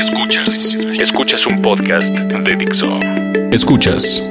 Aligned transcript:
Escuchas, 0.00 0.74
escuchas 0.98 1.46
un 1.46 1.60
podcast 1.60 2.06
de 2.06 2.56
Dixo. 2.56 2.98
Escuchas. 3.52 4.26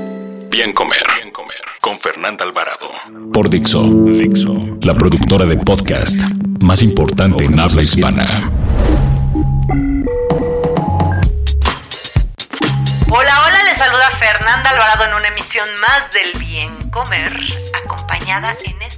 Bien 0.49 0.73
Comer, 0.73 1.05
Bien 1.21 1.31
Comer. 1.31 1.61
Con 1.79 1.99
Fernanda 1.99 2.43
Alvarado. 2.43 2.89
Por 3.31 3.51
Dixo, 3.51 3.83
Dixo, 3.83 4.51
la 4.81 4.95
productora 4.95 5.45
de 5.45 5.57
podcast 5.57 6.17
más 6.59 6.81
importante 6.81 7.43
en 7.45 7.59
habla 7.59 7.83
hispana. 7.83 8.49
Hola, 13.11 13.43
hola, 13.45 13.63
les 13.69 13.77
saluda 13.77 14.09
Fernanda 14.17 14.71
Alvarado 14.71 15.03
en 15.05 15.13
una 15.13 15.27
emisión 15.27 15.67
más 15.81 16.11
del 16.11 16.31
Bien 16.39 16.89
Comer, 16.89 17.31
acompañada 17.85 18.55
en 18.65 18.81
esta 18.81 18.87
ocasión 18.87 18.88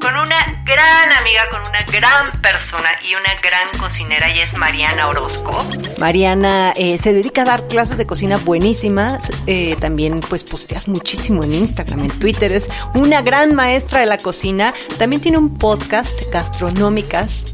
con 0.00 0.16
una 0.16 0.62
gran 0.64 1.12
amiga, 1.12 1.48
con 1.50 1.60
una 1.60 1.82
gran 1.92 2.30
persona 2.40 2.88
y 3.02 3.14
una 3.14 3.34
gran 3.42 3.68
cocinera 3.78 4.34
y 4.34 4.40
es 4.40 4.56
Mariana 4.56 5.08
Orozco. 5.08 5.58
Mariana 5.98 6.72
eh, 6.76 6.98
se 6.98 7.12
dedica 7.12 7.42
a 7.42 7.44
dar 7.44 7.66
clases 7.68 7.98
de 7.98 8.06
cocina 8.06 8.36
buenísimas, 8.38 9.30
eh, 9.46 9.76
también 9.80 10.20
pues 10.20 10.44
posteas 10.44 10.88
muchísimo 10.88 11.44
en 11.44 11.54
Instagram, 11.54 12.00
en 12.00 12.18
Twitter, 12.18 12.52
es 12.52 12.70
una 12.94 13.22
gran 13.22 13.54
maestra 13.54 14.00
de 14.00 14.06
la 14.06 14.18
cocina, 14.18 14.74
también 14.98 15.20
tiene 15.22 15.38
un 15.38 15.56
podcast, 15.56 16.14
Gastronómicas, 16.32 17.44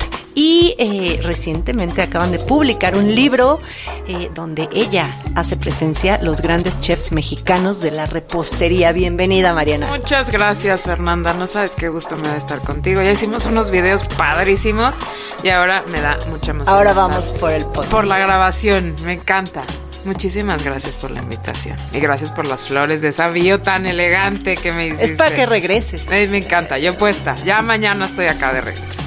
y 0.41 0.75
eh, 0.79 1.21
recientemente 1.23 2.01
acaban 2.01 2.33
de 2.33 2.39
publicar 2.39 2.97
un 2.97 3.15
libro 3.15 3.61
eh, 4.09 4.31
donde 4.35 4.71
ella 4.73 5.07
hace 5.35 5.59
presencia 5.59 6.19
los 6.23 6.41
grandes 6.41 6.81
chefs 6.81 7.13
mexicanos 7.13 7.83
de 7.83 7.91
la 7.91 8.07
repostería. 8.07 8.93
Bienvenida, 8.93 9.53
Mariana. 9.53 9.89
Muchas 9.89 10.31
gracias, 10.31 10.85
Fernanda. 10.85 11.35
No 11.35 11.47
sabes 11.47 11.77
qué 11.77 11.91
gusto 11.91 12.17
me 12.17 12.29
da 12.29 12.39
estar 12.39 12.59
contigo. 12.61 13.03
Ya 13.03 13.13
hicimos 13.13 13.45
unos 13.45 13.71
videos 13.71 14.05
padrísimos 14.17 14.95
y 15.43 15.51
ahora 15.51 15.83
me 15.93 16.01
da 16.01 16.19
mucha 16.31 16.53
emoción. 16.53 16.75
Ahora 16.75 16.95
vamos 16.95 17.29
por 17.29 17.53
el 17.53 17.67
podcast. 17.67 17.91
Por 17.91 18.07
la 18.07 18.17
grabación. 18.17 18.97
Me 19.05 19.13
encanta. 19.13 19.61
Muchísimas 20.07 20.65
gracias 20.65 20.97
por 20.97 21.11
la 21.11 21.21
invitación. 21.21 21.77
Y 21.93 22.01
gracias 22.01 22.33
por 22.33 22.47
las 22.47 22.63
flores 22.63 23.03
de 23.03 23.09
esa 23.09 23.29
bio 23.29 23.61
tan 23.61 23.85
elegante 23.85 24.57
que 24.57 24.73
me 24.73 24.87
hiciste. 24.87 25.05
Es 25.05 25.13
para 25.13 25.37
que 25.37 25.45
regreses. 25.45 26.09
me 26.09 26.39
encanta. 26.39 26.79
Yo 26.79 26.97
puesta. 26.97 27.35
Ya 27.45 27.61
mañana 27.61 28.07
estoy 28.07 28.29
acá 28.29 28.55
de 28.55 28.63
regreso. 28.63 29.03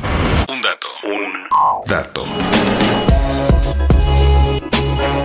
Un 0.54 0.62
dato. 0.62 0.88
Un 1.06 1.88
dato. 1.88 2.26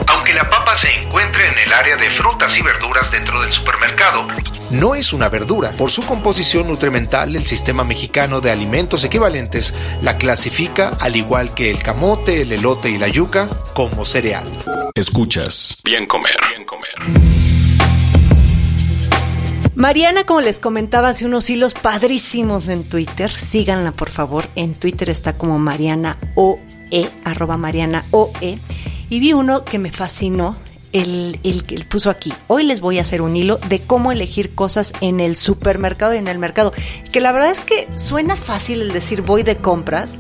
Aunque 0.07 0.33
la 0.33 0.49
papa 0.49 0.75
se 0.75 0.91
encuentre 0.91 1.47
en 1.49 1.59
el 1.59 1.71
área 1.71 1.97
de 1.99 2.09
frutas 2.09 2.57
y 2.57 2.63
verduras 2.63 3.11
dentro 3.11 3.39
del 3.43 3.53
supermercado, 3.53 4.27
no 4.71 4.95
es 4.95 5.13
una 5.13 5.29
verdura. 5.29 5.73
Por 5.73 5.91
su 5.91 6.07
composición 6.07 6.67
nutrimental, 6.67 7.37
el 7.37 7.43
sistema 7.43 7.85
mexicano 7.85 8.41
de 8.41 8.51
alimentos 8.51 9.05
equivalentes 9.05 9.75
la 10.01 10.17
clasifica, 10.17 10.93
al 10.99 11.15
igual 11.15 11.53
que 11.53 11.71
el 11.71 11.83
camote, 11.83 12.41
el 12.41 12.53
elote 12.53 12.89
y 12.89 12.97
la 12.97 13.09
yuca, 13.09 13.51
como 13.75 14.07
cereal. 14.07 14.47
Escuchas. 14.95 15.83
Bien 15.85 16.07
comer. 16.07 16.39
Bien 16.49 16.65
comer. 16.65 17.38
Mariana, 19.79 20.25
como 20.25 20.41
les 20.41 20.59
comentaba, 20.59 21.11
hace 21.11 21.25
unos 21.25 21.49
hilos 21.49 21.75
padrísimos 21.75 22.67
en 22.67 22.83
Twitter. 22.83 23.31
Síganla, 23.31 23.93
por 23.93 24.11
favor. 24.11 24.45
En 24.57 24.75
Twitter 24.75 25.09
está 25.09 25.37
como 25.37 25.61
Mariana 25.61 26.19
OE, 26.35 27.09
arroba 27.23 27.57
Mariana 27.57 28.05
OE. 28.11 28.59
Y 29.09 29.21
vi 29.21 29.35
uno 29.35 29.65
que 29.65 29.79
me 29.79 29.93
fascinó, 29.93 30.57
el, 30.93 31.39
el 31.45 31.63
que 31.63 31.79
puso 31.85 32.11
aquí. 32.11 32.33
Hoy 32.49 32.65
les 32.65 32.81
voy 32.81 32.99
a 32.99 33.03
hacer 33.03 33.23
un 33.23 33.37
hilo 33.37 33.59
de 33.69 33.81
cómo 33.81 34.11
elegir 34.11 34.53
cosas 34.53 34.95
en 35.01 35.21
el 35.21 35.37
supermercado 35.37 36.13
y 36.13 36.17
en 36.17 36.27
el 36.27 36.41
mercado. 36.41 36.73
Que 37.13 37.21
la 37.21 37.31
verdad 37.31 37.53
es 37.53 37.61
que 37.61 37.87
suena 37.95 38.35
fácil 38.35 38.83
el 38.83 38.93
decir 38.93 39.23
voy 39.23 39.45
de 39.45 39.59
compras, 39.59 40.19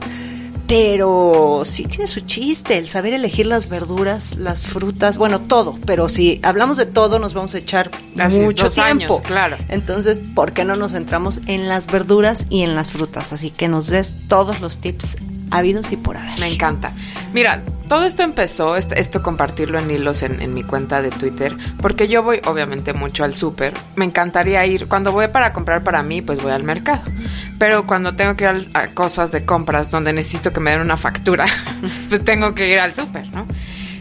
pero 0.69 1.62
sí 1.65 1.84
tiene 1.84 2.06
su 2.06 2.21
chiste, 2.21 2.77
el 2.77 2.89
saber 2.89 3.15
elegir 3.15 3.47
las 3.47 3.69
verduras, 3.69 4.37
las 4.37 4.67
frutas, 4.67 5.17
bueno, 5.17 5.41
todo. 5.41 5.79
Pero 5.87 6.09
si 6.11 6.41
hablamos 6.43 6.77
de 6.77 6.84
todo, 6.87 7.19
nos 7.19 7.33
vamos 7.33 7.55
a 7.55 7.59
echar 7.59 7.91
Así, 8.19 8.39
mucho 8.39 8.69
tiempo. 8.69 9.15
años, 9.15 9.21
claro. 9.23 9.56
Entonces, 9.69 10.21
¿por 10.34 10.53
qué 10.53 10.65
no 10.65 10.77
nos 10.77 10.93
centramos 10.93 11.41
en 11.47 11.69
las 11.69 11.87
verduras 11.87 12.47
y 12.51 12.62
en 12.62 12.75
las 12.75 12.91
frutas? 12.91 13.33
Así 13.33 13.51
que 13.51 13.67
nos 13.67 13.89
des 13.89 14.19
todos 14.29 14.61
los 14.61 14.79
tips 14.79 15.17
habidos 15.50 15.91
y 15.92 15.97
por 15.97 16.16
haber. 16.16 16.38
Me 16.38 16.47
encanta. 16.53 16.92
Mira, 17.32 17.62
todo 17.88 18.04
esto 18.04 18.22
empezó, 18.22 18.76
esto, 18.76 18.94
esto 18.94 19.22
compartirlo 19.22 19.78
en 19.78 19.91
hilos 19.91 20.22
en, 20.22 20.53
mi 20.54 20.62
cuenta 20.62 21.00
de 21.03 21.10
Twitter, 21.10 21.56
porque 21.81 22.06
yo 22.09 22.22
voy 22.22 22.41
obviamente 22.44 22.92
mucho 22.92 23.25
al 23.25 23.32
súper. 23.34 23.75
Me 23.97 24.04
encantaría 24.04 24.64
ir, 24.66 24.88
cuando 24.88 25.12
voy 25.12 25.28
para 25.28 25.53
comprar 25.53 25.82
para 25.82 26.03
mí, 26.03 26.20
pues 26.22 26.42
voy 26.42 26.53
al 26.53 26.64
mercado. 26.64 27.03
Pero 27.58 27.87
cuando 27.87 28.14
tengo 28.14 28.37
que 28.37 28.44
ir 28.44 28.48
al- 28.50 28.69
a 28.75 28.88
cosas 28.88 29.32
de 29.32 29.44
compras 29.44 29.91
donde 29.91 30.12
necesito 30.12 30.53
que 30.53 30.60
me 30.60 30.70
den 30.72 30.81
una 30.81 30.97
factura, 30.97 31.47
pues 32.08 32.22
tengo 32.25 32.54
que 32.54 32.69
ir 32.69 32.78
al 32.78 32.92
súper, 32.94 33.26
¿no? 33.32 33.47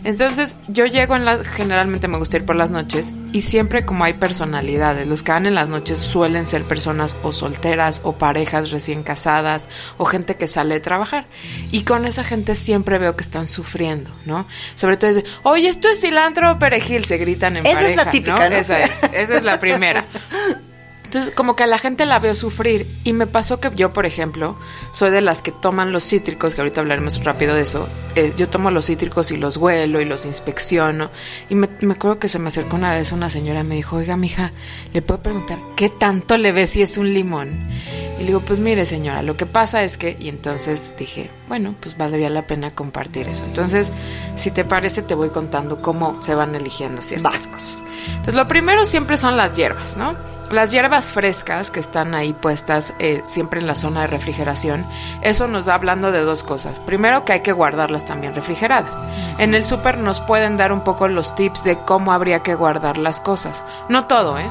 Entonces 0.07 0.55
yo 0.69 0.85
llego 0.85 1.17
en 1.17 1.25
la, 1.25 1.43
generalmente 1.43 2.07
me 2.07 2.17
gusta 2.17 2.37
ir 2.37 2.45
por 2.45 2.55
las 2.55 2.71
noches 2.71 3.11
y 3.33 3.41
siempre 3.41 3.83
como 3.83 4.05
hay 4.05 4.13
personalidades, 4.13 5.05
los 5.05 5.21
que 5.21 5.33
van 5.33 5.45
en 5.45 5.53
las 5.53 5.67
noches 5.67 5.99
suelen 5.99 6.45
ser 6.45 6.63
personas 6.63 7.13
o 7.23 7.33
solteras 7.33 7.99
o 8.05 8.13
parejas 8.13 8.71
recién 8.71 9.03
casadas 9.03 9.67
o 9.97 10.05
gente 10.05 10.37
que 10.37 10.47
sale 10.47 10.75
de 10.75 10.79
trabajar 10.79 11.25
y 11.71 11.81
con 11.81 12.05
esa 12.05 12.23
gente 12.23 12.55
siempre 12.55 12.99
veo 12.99 13.17
que 13.17 13.23
están 13.23 13.47
sufriendo, 13.47 14.09
¿no? 14.25 14.47
Sobre 14.75 14.95
todo 14.95 15.09
es 15.09 15.17
de, 15.17 15.25
oye, 15.43 15.67
esto 15.67 15.89
es 15.89 15.99
cilantro 15.99 16.53
o 16.53 16.57
perejil, 16.57 17.03
se 17.03 17.17
gritan 17.17 17.57
en 17.57 17.65
Esa 17.65 17.81
es 17.81 17.85
pareja, 17.87 18.05
la 18.05 18.11
típica, 18.11 18.49
¿no? 18.49 18.55
Esa 18.55 18.79
es, 18.79 19.03
esa 19.11 19.35
es 19.35 19.43
la 19.43 19.59
primera. 19.59 20.05
Entonces, 21.07 21.33
como 21.33 21.55
que 21.55 21.63
a 21.63 21.67
la 21.67 21.77
gente 21.77 22.05
la 22.05 22.19
veo 22.19 22.35
sufrir. 22.35 22.85
Y 23.05 23.13
me 23.13 23.27
pasó 23.27 23.61
que 23.61 23.71
yo, 23.73 23.93
por 23.93 24.05
ejemplo, 24.05 24.57
soy 24.91 25.09
de 25.09 25.21
las 25.21 25.41
que 25.41 25.53
toman 25.53 25.93
los 25.93 26.03
cítricos, 26.03 26.53
que 26.53 26.59
ahorita 26.59 26.81
hablaremos 26.81 27.23
rápido 27.23 27.55
de 27.55 27.61
eso. 27.61 27.87
Eh, 28.15 28.33
yo 28.35 28.49
tomo 28.49 28.71
los 28.71 28.87
cítricos 28.87 29.31
y 29.31 29.37
los 29.37 29.55
huelo 29.55 30.01
y 30.01 30.05
los 30.05 30.25
inspecciono. 30.25 31.09
Y 31.49 31.55
me, 31.55 31.69
me 31.79 31.93
acuerdo 31.93 32.19
que 32.19 32.27
se 32.27 32.39
me 32.39 32.49
acercó 32.49 32.75
una 32.75 32.91
vez 32.91 33.13
una 33.13 33.29
señora 33.29 33.61
y 33.61 33.63
me 33.63 33.75
dijo, 33.75 33.95
oiga, 33.95 34.17
mija, 34.17 34.51
¿le 34.93 35.01
puedo 35.01 35.21
preguntar 35.21 35.59
qué 35.77 35.87
tanto 35.87 36.37
le 36.37 36.51
ve 36.51 36.67
si 36.67 36.81
es 36.81 36.97
un 36.97 37.13
limón? 37.13 37.69
Y 38.17 38.21
le 38.21 38.27
digo, 38.27 38.41
pues 38.41 38.59
mire, 38.59 38.85
señora, 38.85 39.23
lo 39.23 39.37
que 39.37 39.45
pasa 39.45 39.83
es 39.83 39.97
que... 39.97 40.17
Y 40.19 40.27
entonces 40.27 40.91
dije, 40.97 41.31
bueno, 41.47 41.73
pues 41.79 41.95
valdría 41.95 42.29
la 42.29 42.45
pena 42.47 42.71
compartir 42.71 43.29
eso. 43.29 43.45
Entonces, 43.45 43.93
si 44.35 44.51
te 44.51 44.65
parece, 44.65 45.03
te 45.03 45.15
voy 45.15 45.29
contando 45.29 45.81
cómo 45.81 46.21
se 46.21 46.35
van 46.35 46.53
eligiendo 46.53 47.01
ciertas 47.01 47.47
cosas. 47.47 47.83
Entonces, 48.09 48.35
lo 48.35 48.47
primero 48.47 48.85
siempre 48.85 49.17
son 49.17 49.37
las 49.37 49.53
hierbas, 49.53 49.97
¿no? 49.97 50.15
Las 50.51 50.71
hierbas 50.71 51.11
frescas 51.11 51.71
que 51.71 51.81
están 51.81 52.15
ahí 52.15 52.31
puestas 52.31 52.93
eh, 52.99 53.21
siempre 53.25 53.59
en 53.59 53.67
la 53.67 53.75
zona 53.75 54.01
de 54.01 54.07
refrigeración, 54.07 54.85
eso 55.21 55.47
nos 55.47 55.65
da 55.65 55.73
hablando 55.73 56.13
de 56.13 56.21
dos 56.21 56.43
cosas. 56.43 56.79
Primero 56.79 57.25
que 57.25 57.33
hay 57.33 57.41
que 57.41 57.51
guardarlas 57.51 58.05
también 58.05 58.33
refrigeradas. 58.33 59.03
En 59.39 59.53
el 59.53 59.65
súper 59.65 59.97
nos 59.97 60.21
pueden 60.21 60.55
dar 60.55 60.71
un 60.71 60.85
poco 60.85 61.09
los 61.09 61.35
tips 61.35 61.65
de 61.65 61.77
cómo 61.77 62.13
habría 62.13 62.39
que 62.39 62.55
guardar 62.55 62.97
las 62.97 63.19
cosas. 63.19 63.61
No 63.89 64.05
todo, 64.05 64.39
¿eh? 64.39 64.49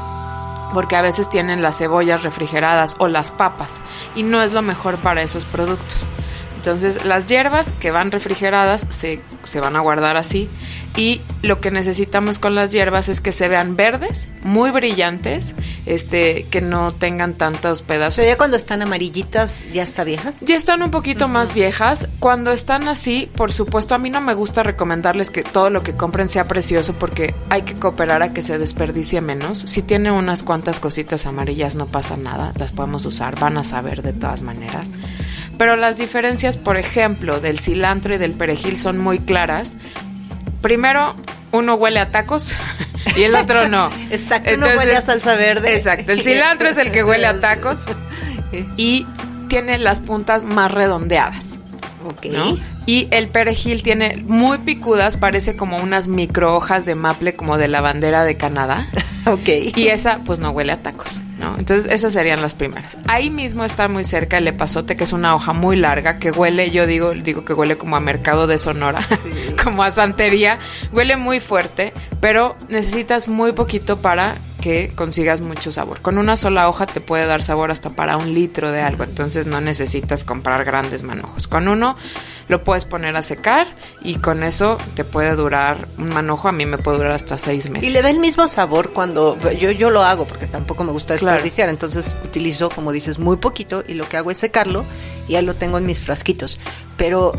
Porque 0.74 0.96
a 0.96 1.02
veces 1.02 1.30
tienen 1.30 1.62
las 1.62 1.78
cebollas 1.78 2.22
refrigeradas 2.22 2.96
o 2.98 3.08
las 3.08 3.32
papas 3.32 3.80
y 4.14 4.22
no 4.22 4.42
es 4.42 4.52
lo 4.52 4.60
mejor 4.60 4.98
para 4.98 5.22
esos 5.22 5.46
productos. 5.46 6.06
Entonces 6.66 7.04
las 7.04 7.26
hierbas 7.26 7.70
que 7.70 7.92
van 7.92 8.10
refrigeradas 8.10 8.88
se, 8.90 9.20
se 9.44 9.60
van 9.60 9.76
a 9.76 9.80
guardar 9.80 10.16
así 10.16 10.48
y 10.96 11.20
lo 11.42 11.60
que 11.60 11.70
necesitamos 11.70 12.40
con 12.40 12.56
las 12.56 12.72
hierbas 12.72 13.08
es 13.08 13.20
que 13.20 13.30
se 13.30 13.46
vean 13.46 13.76
verdes, 13.76 14.26
muy 14.42 14.70
brillantes, 14.70 15.54
este, 15.84 16.44
que 16.50 16.62
no 16.62 16.90
tengan 16.90 17.34
tantos 17.34 17.82
pedazos. 17.82 18.16
Pero 18.16 18.30
ya 18.30 18.38
cuando 18.38 18.56
están 18.56 18.82
amarillitas, 18.82 19.64
ya 19.72 19.82
está 19.82 20.04
vieja. 20.04 20.32
Ya 20.40 20.56
están 20.56 20.82
un 20.82 20.90
poquito 20.90 21.28
más 21.28 21.54
viejas. 21.54 22.08
Cuando 22.18 22.50
están 22.50 22.88
así, 22.88 23.30
por 23.36 23.52
supuesto, 23.52 23.94
a 23.94 23.98
mí 23.98 24.08
no 24.08 24.20
me 24.20 24.34
gusta 24.34 24.62
recomendarles 24.62 25.30
que 25.30 25.42
todo 25.42 25.70
lo 25.70 25.82
que 25.82 25.92
compren 25.92 26.28
sea 26.28 26.46
precioso 26.46 26.94
porque 26.94 27.34
hay 27.50 27.62
que 27.62 27.74
cooperar 27.74 28.22
a 28.22 28.32
que 28.32 28.42
se 28.42 28.58
desperdicie 28.58 29.20
menos. 29.20 29.58
Si 29.58 29.82
tiene 29.82 30.10
unas 30.10 30.42
cuantas 30.42 30.80
cositas 30.80 31.26
amarillas, 31.26 31.76
no 31.76 31.86
pasa 31.86 32.16
nada, 32.16 32.52
las 32.58 32.72
podemos 32.72 33.04
usar, 33.04 33.38
van 33.38 33.58
a 33.58 33.64
saber 33.64 34.02
de 34.02 34.14
todas 34.14 34.42
maneras. 34.42 34.86
Pero 35.58 35.76
las 35.76 35.96
diferencias, 35.96 36.58
por 36.58 36.76
ejemplo, 36.76 37.40
del 37.40 37.58
cilantro 37.58 38.14
y 38.14 38.18
del 38.18 38.32
perejil 38.32 38.76
son 38.76 38.98
muy 38.98 39.18
claras. 39.18 39.76
Primero, 40.60 41.14
uno 41.52 41.74
huele 41.74 42.00
a 42.00 42.08
tacos 42.08 42.54
y 43.16 43.22
el 43.22 43.34
otro 43.34 43.68
no. 43.68 43.90
Exacto, 44.10 44.50
uno 44.54 44.66
huele 44.76 44.96
a 44.96 45.02
salsa 45.02 45.34
verde. 45.34 45.74
Exacto, 45.74 46.12
el 46.12 46.20
cilantro 46.20 46.68
es 46.68 46.78
el 46.78 46.90
que 46.90 47.04
huele 47.04 47.26
a 47.26 47.40
tacos 47.40 47.86
y 48.76 49.06
tiene 49.48 49.78
las 49.78 50.00
puntas 50.00 50.42
más 50.42 50.70
redondeadas. 50.70 51.58
Ok. 52.06 52.26
¿no? 52.26 52.58
Y 52.86 53.08
el 53.10 53.28
perejil 53.28 53.82
tiene 53.82 54.22
muy 54.26 54.58
picudas, 54.58 55.16
parece 55.16 55.56
como 55.56 55.78
unas 55.78 56.06
micro 56.06 56.54
hojas 56.54 56.84
de 56.84 56.94
maple 56.94 57.34
como 57.34 57.58
de 57.58 57.66
la 57.66 57.80
bandera 57.80 58.24
de 58.24 58.36
Canadá. 58.36 58.88
Ok. 59.26 59.48
Y 59.74 59.88
esa, 59.88 60.20
pues 60.24 60.38
no 60.38 60.50
huele 60.50 60.72
a 60.72 60.82
tacos, 60.82 61.22
¿no? 61.46 61.58
Entonces, 61.58 61.90
esas 61.90 62.12
serían 62.12 62.42
las 62.42 62.54
primeras. 62.54 62.98
Ahí 63.08 63.30
mismo 63.30 63.64
está 63.64 63.88
muy 63.88 64.04
cerca 64.04 64.38
el 64.38 64.48
epazote, 64.48 64.96
que 64.96 65.04
es 65.04 65.12
una 65.12 65.34
hoja 65.34 65.52
muy 65.52 65.76
larga, 65.76 66.18
que 66.18 66.30
huele, 66.30 66.70
yo 66.70 66.86
digo, 66.86 67.12
digo 67.12 67.44
que 67.44 67.54
huele 67.54 67.76
como 67.76 67.96
a 67.96 68.00
mercado 68.00 68.46
de 68.46 68.58
Sonora, 68.58 69.00
como 69.62 69.82
a 69.82 69.90
santería. 69.90 70.58
Huele 70.92 71.16
muy 71.16 71.40
fuerte, 71.40 71.92
pero 72.20 72.56
necesitas 72.68 73.28
muy 73.28 73.52
poquito 73.52 74.00
para 74.00 74.36
que 74.66 74.88
consigas 74.96 75.40
mucho 75.40 75.70
sabor. 75.70 76.00
Con 76.00 76.18
una 76.18 76.36
sola 76.36 76.68
hoja 76.68 76.86
te 76.86 77.00
puede 77.00 77.24
dar 77.26 77.40
sabor 77.44 77.70
hasta 77.70 77.90
para 77.90 78.16
un 78.16 78.34
litro 78.34 78.72
de 78.72 78.82
algo, 78.82 79.04
entonces 79.04 79.46
no 79.46 79.60
necesitas 79.60 80.24
comprar 80.24 80.64
grandes 80.64 81.04
manojos. 81.04 81.46
Con 81.46 81.68
uno 81.68 81.96
lo 82.48 82.64
puedes 82.64 82.84
poner 82.84 83.14
a 83.14 83.22
secar 83.22 83.68
y 84.02 84.16
con 84.16 84.42
eso 84.42 84.76
te 84.96 85.04
puede 85.04 85.36
durar 85.36 85.86
un 85.98 86.08
manojo, 86.08 86.48
a 86.48 86.52
mí 86.52 86.66
me 86.66 86.78
puede 86.78 86.96
durar 86.96 87.12
hasta 87.12 87.38
seis 87.38 87.70
meses. 87.70 87.88
Y 87.88 87.92
le 87.92 88.02
da 88.02 88.10
el 88.10 88.18
mismo 88.18 88.48
sabor 88.48 88.90
cuando 88.92 89.38
yo, 89.52 89.70
yo 89.70 89.90
lo 89.90 90.02
hago 90.02 90.26
porque 90.26 90.48
tampoco 90.48 90.82
me 90.82 90.90
gusta 90.90 91.14
Claro. 91.14 91.34
desperdiciar, 91.36 91.68
entonces 91.68 92.16
utilizo, 92.24 92.68
como 92.68 92.90
dices, 92.90 93.20
muy 93.20 93.36
poquito 93.36 93.84
y 93.86 93.94
lo 93.94 94.08
que 94.08 94.16
hago 94.16 94.32
es 94.32 94.38
secarlo 94.38 94.84
y 95.28 95.36
ahí 95.36 95.44
lo 95.44 95.54
tengo 95.54 95.78
en 95.78 95.86
mis 95.86 96.00
frasquitos. 96.00 96.58
Pero 96.96 97.30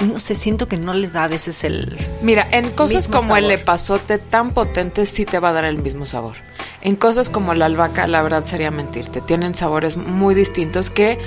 no 0.00 0.18
sé, 0.18 0.34
siento 0.34 0.68
que 0.68 0.76
no 0.76 0.94
le 0.94 1.08
da 1.08 1.24
a 1.24 1.28
veces 1.28 1.64
el... 1.64 1.98
Mira, 2.22 2.46
en 2.50 2.70
cosas 2.70 3.08
como 3.08 3.36
el 3.36 3.50
epazote 3.50 4.18
tan 4.18 4.52
potente 4.52 5.06
sí 5.06 5.24
te 5.24 5.38
va 5.38 5.50
a 5.50 5.52
dar 5.52 5.64
el 5.64 5.78
mismo 5.78 6.06
sabor. 6.06 6.36
En 6.80 6.94
cosas 6.94 7.28
como 7.28 7.54
la 7.54 7.66
albahaca, 7.66 8.06
la 8.06 8.22
verdad 8.22 8.44
sería 8.44 8.70
mentirte. 8.70 9.20
Tienen 9.20 9.54
sabores 9.54 9.96
muy 9.96 10.34
distintos 10.34 10.90
que 10.90 11.18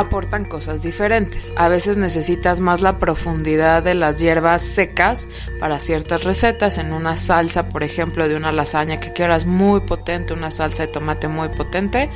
aportan 0.00 0.44
cosas 0.44 0.82
diferentes. 0.82 1.52
A 1.56 1.68
veces 1.68 1.96
necesitas 1.96 2.60
más 2.60 2.80
la 2.80 2.98
profundidad 2.98 3.82
de 3.82 3.94
las 3.94 4.18
hierbas 4.18 4.62
secas 4.62 5.28
para 5.58 5.80
ciertas 5.80 6.24
recetas. 6.24 6.78
En 6.78 6.92
una 6.92 7.16
salsa, 7.16 7.68
por 7.68 7.82
ejemplo, 7.82 8.28
de 8.28 8.36
una 8.36 8.52
lasaña 8.52 8.98
que 8.98 9.12
quieras 9.12 9.46
muy 9.46 9.80
potente, 9.80 10.32
una 10.32 10.50
salsa 10.50 10.86
de 10.86 10.92
tomate 10.92 11.28
muy 11.28 11.48
potente, 11.48 12.08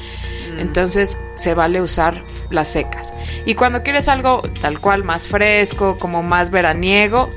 entonces 0.59 1.19
se 1.35 1.55
vale 1.55 1.81
usar 1.81 2.25
las 2.51 2.69
secas. 2.69 3.13
Y 3.47 3.55
cuando 3.55 3.83
quieres 3.83 4.09
algo 4.09 4.43
tal 4.61 4.81
cual 4.81 5.05
más 5.05 5.27
fresco, 5.27 5.97
como 5.99 6.23
más 6.23 6.51
veraniego, 6.51 7.31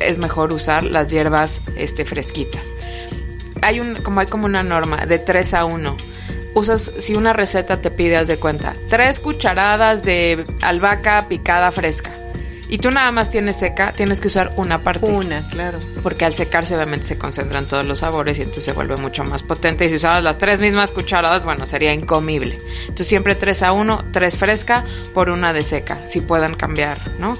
es 0.00 0.18
mejor 0.18 0.52
usar 0.52 0.84
las 0.84 1.10
hierbas 1.10 1.62
este, 1.76 2.04
fresquitas. 2.04 2.72
Hay 3.62 3.80
un, 3.80 3.94
como 3.96 4.20
hay 4.20 4.26
como 4.26 4.46
una 4.46 4.62
norma 4.62 5.06
de 5.06 5.18
3 5.18 5.54
a 5.54 5.64
1. 5.64 5.96
Usas, 6.54 6.92
si 6.98 7.14
una 7.14 7.32
receta 7.32 7.80
te 7.80 7.90
pide, 7.90 8.16
haz 8.16 8.28
de 8.28 8.38
cuenta, 8.38 8.74
3 8.88 9.18
cucharadas 9.20 10.04
de 10.04 10.44
albahaca 10.62 11.26
picada 11.28 11.72
fresca. 11.72 12.12
Y 12.68 12.78
tú 12.78 12.90
nada 12.90 13.12
más 13.12 13.28
tienes 13.30 13.56
seca, 13.56 13.92
tienes 13.92 14.20
que 14.20 14.28
usar 14.28 14.52
una 14.56 14.82
parte. 14.82 15.06
Una, 15.06 15.46
claro. 15.48 15.78
Porque 16.02 16.24
al 16.24 16.34
secarse 16.34 16.74
obviamente 16.74 17.06
se 17.06 17.18
concentran 17.18 17.68
todos 17.68 17.84
los 17.84 18.00
sabores 18.00 18.38
y 18.38 18.42
entonces 18.42 18.64
se 18.64 18.72
vuelve 18.72 18.96
mucho 18.96 19.22
más 19.22 19.42
potente. 19.42 19.84
Y 19.84 19.90
si 19.90 19.96
usaras 19.96 20.24
las 20.24 20.38
tres 20.38 20.60
mismas 20.60 20.90
cucharadas, 20.90 21.44
bueno, 21.44 21.66
sería 21.66 21.92
incomible. 21.92 22.58
Entonces 22.82 23.06
siempre 23.06 23.34
3 23.34 23.62
a 23.64 23.72
1, 23.72 24.06
3 24.12 24.38
fresca 24.38 24.84
por 25.12 25.28
una 25.28 25.52
de 25.52 25.62
seca, 25.62 26.06
si 26.06 26.20
puedan 26.20 26.54
cambiar, 26.54 26.98
¿no? 27.18 27.36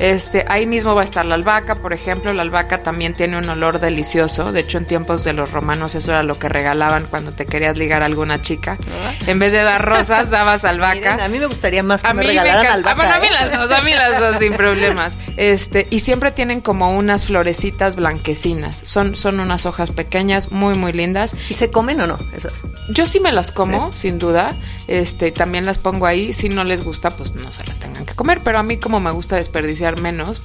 Este, 0.00 0.46
ahí 0.48 0.64
mismo 0.64 0.94
va 0.94 1.02
a 1.02 1.04
estar 1.04 1.26
la 1.26 1.34
albahaca, 1.34 1.74
por 1.74 1.92
ejemplo, 1.92 2.32
la 2.32 2.40
albahaca 2.40 2.82
también 2.82 3.12
tiene 3.12 3.36
un 3.36 3.46
olor 3.50 3.80
delicioso. 3.80 4.50
De 4.50 4.60
hecho, 4.60 4.78
en 4.78 4.86
tiempos 4.86 5.24
de 5.24 5.34
los 5.34 5.52
romanos 5.52 5.94
eso 5.94 6.10
era 6.10 6.22
lo 6.22 6.38
que 6.38 6.48
regalaban 6.48 7.06
cuando 7.06 7.32
te 7.32 7.44
querías 7.44 7.76
ligar 7.76 8.02
a 8.02 8.06
alguna 8.06 8.40
chica. 8.40 8.78
En 9.26 9.38
vez 9.38 9.52
de 9.52 9.62
dar 9.62 9.84
rosas, 9.84 10.30
dabas 10.30 10.64
albahaca. 10.64 11.12
Miren, 11.12 11.20
a 11.20 11.28
mí 11.28 11.38
me 11.38 11.46
gustaría 11.46 11.82
más 11.82 12.00
que 12.00 12.08
A 12.08 12.14
me 12.14 12.22
mí 12.22 12.28
regalaran 12.28 12.66
albahaca. 12.66 12.94
Bueno, 12.96 13.14
a 13.14 13.20
mí 13.20 13.26
¿eh? 13.26 13.30
las 13.30 13.58
dos, 13.58 13.70
a 13.70 13.82
mí 13.82 13.92
las 13.92 14.18
dos 14.18 14.38
sin 14.38 14.54
problemas. 14.54 15.18
Este, 15.36 15.86
y 15.90 16.00
siempre 16.00 16.32
tienen 16.32 16.62
como 16.62 16.96
unas 16.96 17.26
florecitas 17.26 17.96
blanquecinas. 17.96 18.78
Son, 18.78 19.16
son 19.16 19.38
unas 19.38 19.66
hojas 19.66 19.90
pequeñas, 19.90 20.50
muy, 20.50 20.74
muy 20.78 20.92
lindas. 20.92 21.36
¿Y 21.50 21.54
se 21.54 21.70
comen 21.70 22.00
o 22.00 22.06
no 22.06 22.16
esas? 22.34 22.62
Yo 22.94 23.04
sí 23.04 23.20
me 23.20 23.32
las 23.32 23.52
como, 23.52 23.92
sin 23.92 24.18
duda. 24.18 24.56
Este, 24.88 25.30
también 25.30 25.66
las 25.66 25.78
pongo 25.78 26.06
ahí. 26.06 26.32
Si 26.32 26.48
no 26.48 26.64
les 26.64 26.82
gusta, 26.82 27.10
pues 27.10 27.34
no 27.34 27.52
se 27.52 27.64
las 27.66 27.78
tengan 27.78 28.06
que 28.06 28.14
comer. 28.14 28.40
Pero 28.42 28.58
a 28.58 28.62
mí, 28.62 28.78
como 28.78 28.98
me 28.98 29.10
gusta 29.10 29.36
desperdiciar 29.36 29.89
menos, 29.96 30.40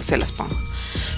se 0.00 0.16
las 0.16 0.32
pongo. 0.32 0.56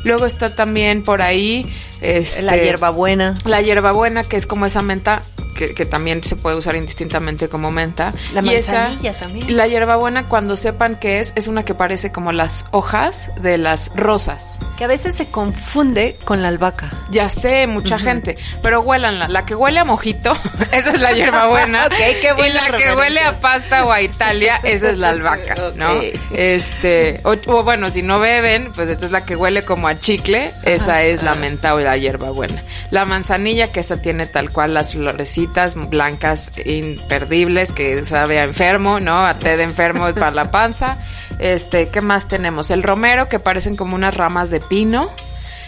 Luego 0.04 0.26
está 0.26 0.54
también 0.54 1.02
por 1.02 1.22
ahí. 1.22 1.66
Este, 2.00 2.42
La 2.42 2.56
hierbabuena. 2.56 3.36
la 3.44 3.60
hierbabuena, 3.60 4.24
que 4.24 4.36
es 4.36 4.46
como 4.46 4.64
esa 4.66 4.80
menta 4.82 5.22
que, 5.60 5.74
que 5.74 5.84
también 5.84 6.24
se 6.24 6.36
puede 6.36 6.56
usar 6.56 6.74
indistintamente 6.74 7.48
como 7.50 7.70
menta. 7.70 8.14
La 8.32 8.40
Y 8.42 8.54
esa- 8.54 8.72
manzanilla 8.88 9.12
también. 9.12 9.56
La 9.56 9.66
hierbabuena, 9.66 10.26
cuando 10.26 10.56
sepan 10.56 10.96
qué 10.96 11.20
es, 11.20 11.32
es 11.36 11.48
una 11.48 11.62
que 11.64 11.74
parece 11.74 12.10
como 12.12 12.32
las 12.32 12.64
hojas 12.70 13.30
de 13.42 13.58
las 13.58 13.92
rosas. 13.94 14.58
Que 14.78 14.84
a 14.84 14.86
veces 14.86 15.14
se 15.14 15.26
confunde 15.30 16.16
con 16.24 16.40
la 16.42 16.48
albahaca. 16.48 16.90
Ya 17.10 17.28
sé, 17.28 17.66
mucha 17.66 17.98
gente, 17.98 18.38
pero 18.62 18.80
huélanla. 18.80 19.28
La 19.28 19.44
que 19.44 19.54
huele 19.54 19.80
a 19.80 19.84
mojito, 19.84 20.32
esa 20.72 20.92
es 20.92 21.00
la 21.00 21.12
hierbabuena. 21.12 21.86
Ok, 21.90 21.96
qué 22.22 22.32
buena 22.32 22.48
Y 22.66 22.70
la 22.70 22.78
que 22.78 22.94
huele 22.94 23.20
a 23.20 23.38
pasta 23.40 23.84
o 23.84 23.92
a 23.92 24.00
Italia, 24.00 24.60
esa 24.62 24.90
es 24.90 24.96
la 24.98 25.10
albahaca, 25.10 25.56
¿no? 25.74 25.88
Este, 26.30 27.20
o, 27.24 27.34
o 27.48 27.64
bueno, 27.64 27.90
si 27.90 28.02
no 28.02 28.18
beben, 28.20 28.72
pues 28.72 28.88
entonces 28.88 29.10
la 29.10 29.24
que 29.26 29.36
huele 29.36 29.62
como 29.62 29.88
a 29.88 29.98
chicle, 29.98 30.52
esa 30.64 31.02
es 31.02 31.22
la 31.22 31.34
menta 31.34 31.74
o 31.74 31.80
la 31.80 31.96
hierbabuena. 31.96 32.62
La 32.90 33.04
manzanilla, 33.04 33.72
que 33.72 33.80
esa 33.80 34.00
tiene 34.00 34.26
tal 34.26 34.50
cual 34.50 34.72
las 34.74 34.92
florecitas 34.94 35.49
blancas 35.88 36.52
imperdibles, 36.64 37.72
que 37.72 38.04
sabe 38.04 38.38
a 38.40 38.44
enfermo, 38.44 39.00
¿no? 39.00 39.18
A 39.26 39.34
té 39.34 39.56
de 39.56 39.64
enfermo 39.64 40.06
para 40.14 40.30
la 40.30 40.50
panza. 40.50 40.98
Este, 41.38 41.88
¿qué 41.88 42.00
más 42.00 42.28
tenemos? 42.28 42.70
El 42.70 42.82
romero, 42.82 43.28
que 43.28 43.38
parecen 43.38 43.76
como 43.76 43.94
unas 43.94 44.16
ramas 44.16 44.50
de 44.50 44.60
pino. 44.60 45.10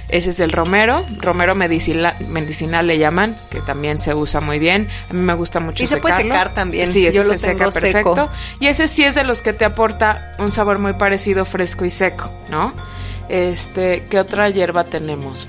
Ese 0.09 0.29
es 0.31 0.41
el 0.41 0.51
romero, 0.53 1.07
romero 1.21 1.55
medicina- 1.55 2.15
medicinal 2.29 2.87
le 2.87 2.99
llaman, 2.99 3.35
que 3.51 3.61
también 3.61 3.99
se 3.99 4.15
usa 4.15 4.41
muy 4.41 4.59
bien. 4.59 4.89
A 5.09 5.15
mí 5.15 5.21
me 5.21 5.33
gusta 5.33 5.59
mucho 5.59 5.83
Y 5.83 5.87
se 5.87 5.97
puede 5.99 6.17
secar 6.17 6.53
también. 6.53 6.87
Sí, 6.87 7.07
ese 7.07 7.17
Yo 7.19 7.23
lo 7.23 7.31
se 7.31 7.39
seca 7.39 7.57
tengo 7.59 7.73
seco. 7.73 8.15
perfecto. 8.15 8.31
Y 8.61 8.67
ese 8.67 8.89
sí 8.89 9.05
es 9.05 9.15
de 9.15 9.25
los 9.25 9.41
que 9.41 9.55
te 9.55 9.65
aporta 9.65 10.33
un 10.39 10.53
sabor 10.53 10.81
muy 10.81 10.93
parecido, 10.95 11.47
fresco 11.47 11.87
y 11.87 11.91
seco, 11.91 12.31
¿no? 12.51 12.75
Este, 13.31 14.05
¿qué 14.11 14.19
otra 14.21 14.51
hierba 14.51 14.85
tenemos? 14.85 15.49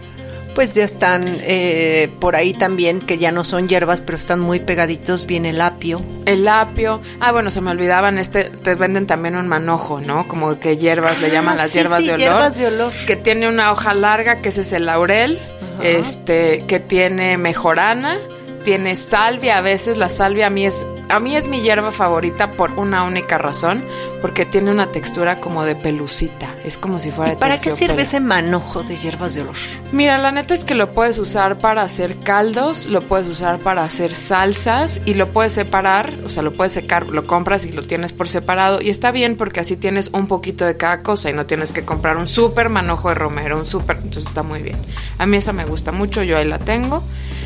Pues 0.55 0.75
ya 0.75 0.83
están 0.83 1.23
eh, 1.41 2.09
por 2.19 2.35
ahí 2.35 2.53
también, 2.53 2.99
que 2.99 3.17
ya 3.17 3.31
no 3.31 3.43
son 3.43 3.67
hierbas, 3.67 4.01
pero 4.01 4.17
están 4.17 4.39
muy 4.39 4.59
pegaditos. 4.59 5.25
Viene 5.25 5.49
el 5.49 5.59
apio. 5.61 6.01
El 6.25 6.47
apio. 6.47 7.01
Ah, 7.19 7.31
bueno, 7.31 7.49
se 7.49 7.59
me 7.61 7.71
olvidaban, 7.71 8.17
este, 8.19 8.45
te 8.45 8.75
venden 8.75 9.07
también 9.07 9.35
un 9.35 9.47
manojo, 9.47 9.99
¿no? 10.01 10.27
Como 10.27 10.59
que 10.59 10.77
hierbas, 10.77 11.19
le 11.21 11.31
llaman 11.31 11.55
Ah, 11.55 11.63
las 11.63 11.71
sí, 11.71 11.79
hierbas 11.79 11.99
sí, 12.01 12.05
de 12.05 12.11
olor. 12.13 12.19
hierbas 12.19 12.57
de 12.57 12.67
olor. 12.67 12.93
Que 13.07 13.15
tiene 13.15 13.49
una 13.49 13.71
hoja 13.71 13.93
larga, 13.95 14.35
que 14.41 14.49
ese 14.49 14.61
es 14.61 14.71
el 14.73 14.85
laurel. 14.85 15.39
Este, 15.81 16.63
que 16.67 16.79
tiene 16.79 17.37
mejorana, 17.37 18.17
tiene 18.63 18.95
salvia. 18.95 19.57
A 19.57 19.61
veces 19.61 19.97
la 19.97 20.07
salvia 20.09 20.47
a 20.47 20.49
mí 20.51 20.65
es, 20.67 20.85
a 21.09 21.19
mí 21.19 21.35
es 21.35 21.47
mi 21.47 21.61
hierba 21.61 21.91
favorita 21.91 22.51
por 22.51 22.71
una 22.73 23.03
única 23.03 23.37
razón, 23.37 23.83
porque 24.21 24.45
tiene 24.45 24.71
una 24.71 24.87
textura 24.87 25.39
como 25.39 25.63
de 25.63 25.75
pelucita. 25.75 26.53
Es 26.63 26.77
como 26.77 26.99
si 26.99 27.11
fuera 27.11 27.31
de 27.31 27.37
¿Para 27.37 27.57
qué 27.57 27.71
sirve 27.71 28.03
ese 28.03 28.19
manojo 28.19 28.83
de 28.83 28.95
hierbas 28.95 29.35
de 29.35 29.41
olor? 29.41 29.55
Mira, 29.91 30.17
la 30.17 30.31
neta 30.31 30.53
es 30.53 30.65
que 30.65 30.75
lo 30.75 30.93
puedes 30.93 31.19
usar 31.19 31.57
para 31.57 31.81
hacer 31.81 32.19
caldos, 32.19 32.87
lo 32.87 33.01
puedes 33.01 33.27
usar 33.27 33.59
para 33.59 33.83
hacer 33.83 34.15
salsas 34.15 35.01
y 35.05 35.13
lo 35.13 35.31
puedes 35.31 35.53
separar, 35.53 36.19
o 36.25 36.29
sea, 36.29 36.41
lo 36.43 36.53
puedes 36.53 36.73
secar, 36.73 37.07
lo 37.07 37.27
compras 37.27 37.65
y 37.65 37.71
lo 37.71 37.81
tienes 37.81 38.13
por 38.13 38.27
separado 38.27 38.81
y 38.81 38.89
está 38.89 39.11
bien 39.11 39.35
porque 39.35 39.59
así 39.59 39.75
tienes 39.75 40.09
un 40.13 40.27
poquito 40.27 40.65
de 40.65 40.77
cada 40.77 41.03
cosa 41.03 41.29
y 41.29 41.33
no 41.33 41.45
tienes 41.45 41.71
que 41.71 41.83
comprar 41.83 42.17
un 42.17 42.27
súper 42.27 42.69
manojo 42.69 43.09
de 43.09 43.15
romero, 43.15 43.57
un 43.57 43.65
súper, 43.65 43.97
entonces 43.97 44.25
está 44.27 44.43
muy 44.43 44.61
bien. 44.61 44.77
A 45.17 45.25
mí 45.25 45.37
esa 45.37 45.51
me 45.51 45.65
gusta 45.65 45.91
mucho, 45.91 46.23
yo 46.23 46.37
ahí 46.37 46.47
la 46.47 46.59
tengo 46.59 47.03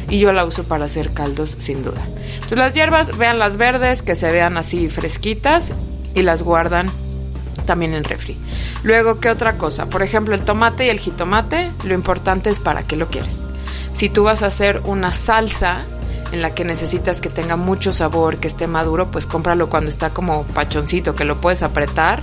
y 0.10 0.20
yo 0.20 0.32
la 0.32 0.46
uso 0.46 0.64
para 0.64 0.86
hacer 0.86 1.14
caldos 1.14 1.56
sin 1.60 1.84
duda. 1.84 2.02
Entonces 2.36 2.58
las 2.58 2.74
hierbas, 2.74 3.18
vean 3.18 3.40
verdes, 3.56 4.02
que 4.02 4.16
se 4.16 4.30
vean 4.32 4.58
así 4.58 4.90
fresquitas 4.90 5.72
y 6.14 6.24
las 6.24 6.44
guardan 6.44 6.92
también 7.66 7.94
en 7.94 8.04
refri. 8.04 8.38
Luego, 8.84 9.20
¿qué 9.20 9.30
otra 9.30 9.58
cosa? 9.58 9.86
Por 9.86 10.02
ejemplo, 10.02 10.36
el 10.36 10.42
tomate 10.42 10.88
y 10.88 10.90
el 10.90 11.00
jitomate, 11.00 11.72
lo 11.84 11.94
importante 11.94 12.50
es 12.50 12.60
para 12.60 12.84
qué 12.84 12.96
lo 12.96 13.08
quieres. 13.08 13.46
Si 13.94 14.10
tú 14.10 14.24
vas 14.24 14.44
a 14.44 14.48
hacer 14.48 14.82
una 14.86 15.14
salsa 15.14 15.86
en 16.32 16.42
la 16.42 16.54
que 16.54 16.66
necesitas 16.66 17.22
que 17.22 17.30
tenga 17.30 17.56
mucho 17.56 17.94
sabor, 17.94 18.38
que 18.38 18.48
esté 18.48 18.68
maduro, 18.68 19.12
pues 19.12 19.28
cómpralo 19.28 19.70
cuando 19.70 19.90
está 19.90 20.10
como 20.10 20.44
pachoncito, 20.44 21.16
que 21.16 21.26
lo 21.26 21.40
puedes 21.40 21.64
apretar. 21.64 22.22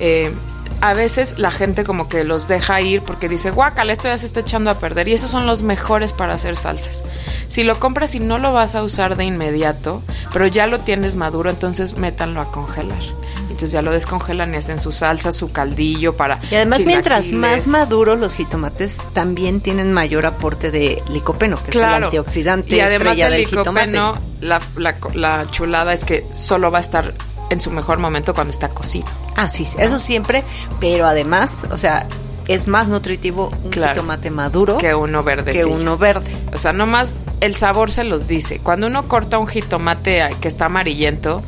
Eh, 0.00 0.32
a 0.80 0.94
veces 0.94 1.38
la 1.38 1.50
gente 1.50 1.84
como 1.84 2.08
que 2.08 2.24
los 2.24 2.48
deja 2.48 2.80
ir 2.80 3.02
porque 3.02 3.28
dice, 3.28 3.50
guácala, 3.50 3.92
esto 3.92 4.08
ya 4.08 4.18
se 4.18 4.26
está 4.26 4.40
echando 4.40 4.70
a 4.70 4.78
perder. 4.78 5.08
Y 5.08 5.12
esos 5.12 5.30
son 5.30 5.46
los 5.46 5.62
mejores 5.62 6.12
para 6.12 6.34
hacer 6.34 6.56
salsas. 6.56 7.02
Si 7.48 7.64
lo 7.64 7.78
compras 7.80 8.14
y 8.14 8.20
no 8.20 8.38
lo 8.38 8.52
vas 8.52 8.74
a 8.74 8.82
usar 8.82 9.16
de 9.16 9.24
inmediato, 9.24 10.02
pero 10.32 10.46
ya 10.46 10.66
lo 10.66 10.80
tienes 10.80 11.16
maduro, 11.16 11.50
entonces 11.50 11.96
métanlo 11.96 12.40
a 12.40 12.50
congelar. 12.50 13.00
Entonces 13.42 13.72
ya 13.72 13.80
lo 13.80 13.90
descongelan 13.90 14.52
y 14.52 14.58
hacen 14.58 14.78
su 14.78 14.92
salsa, 14.92 15.32
su 15.32 15.50
caldillo 15.50 16.16
para... 16.16 16.40
Y 16.50 16.56
además, 16.56 16.80
mientras 16.84 17.32
más 17.32 17.66
maduros 17.66 18.18
los 18.18 18.34
jitomates, 18.34 18.98
también 19.14 19.60
tienen 19.60 19.92
mayor 19.92 20.26
aporte 20.26 20.70
de 20.70 21.02
licopeno, 21.08 21.62
que 21.62 21.70
es 21.70 21.76
el 21.76 21.84
antioxidante 21.84 22.76
y 22.76 22.80
además 22.80 23.18
el 23.18 23.38
licopeno, 23.38 24.18
la, 24.40 24.60
la, 24.76 24.96
la 25.14 25.46
chulada 25.46 25.92
es 25.92 26.04
que 26.04 26.26
solo 26.32 26.70
va 26.70 26.78
a 26.78 26.80
estar 26.82 27.14
en 27.48 27.60
su 27.60 27.70
mejor 27.70 27.98
momento 27.98 28.34
cuando 28.34 28.50
está 28.50 28.68
cocido. 28.68 29.06
Ah, 29.36 29.48
sí, 29.48 29.66
eso 29.78 29.98
siempre, 29.98 30.42
pero 30.80 31.06
además, 31.06 31.66
o 31.70 31.76
sea, 31.76 32.06
es 32.48 32.68
más 32.68 32.88
nutritivo 32.88 33.50
un 33.64 33.70
Claro. 33.70 33.92
jitomate 33.94 34.30
maduro 34.30 34.78
Que 34.78 34.94
uno 34.94 35.22
verde. 35.22 35.52
que 35.52 35.64
sí. 35.64 35.68
uno 35.68 35.98
verde. 35.98 36.30
O 36.54 36.58
sea, 36.58 36.72
nomás 36.72 37.16
el 37.40 37.54
sabor 37.54 37.90
se 37.92 38.04
los 38.04 38.28
dice. 38.28 38.60
Cuando 38.60 38.86
uno 38.86 39.08
corta 39.08 39.38
un 39.38 39.46
jitomate 39.48 40.22
a- 40.22 40.30
que 40.30 40.48
está 40.48 40.66
amarillento, 40.66 41.42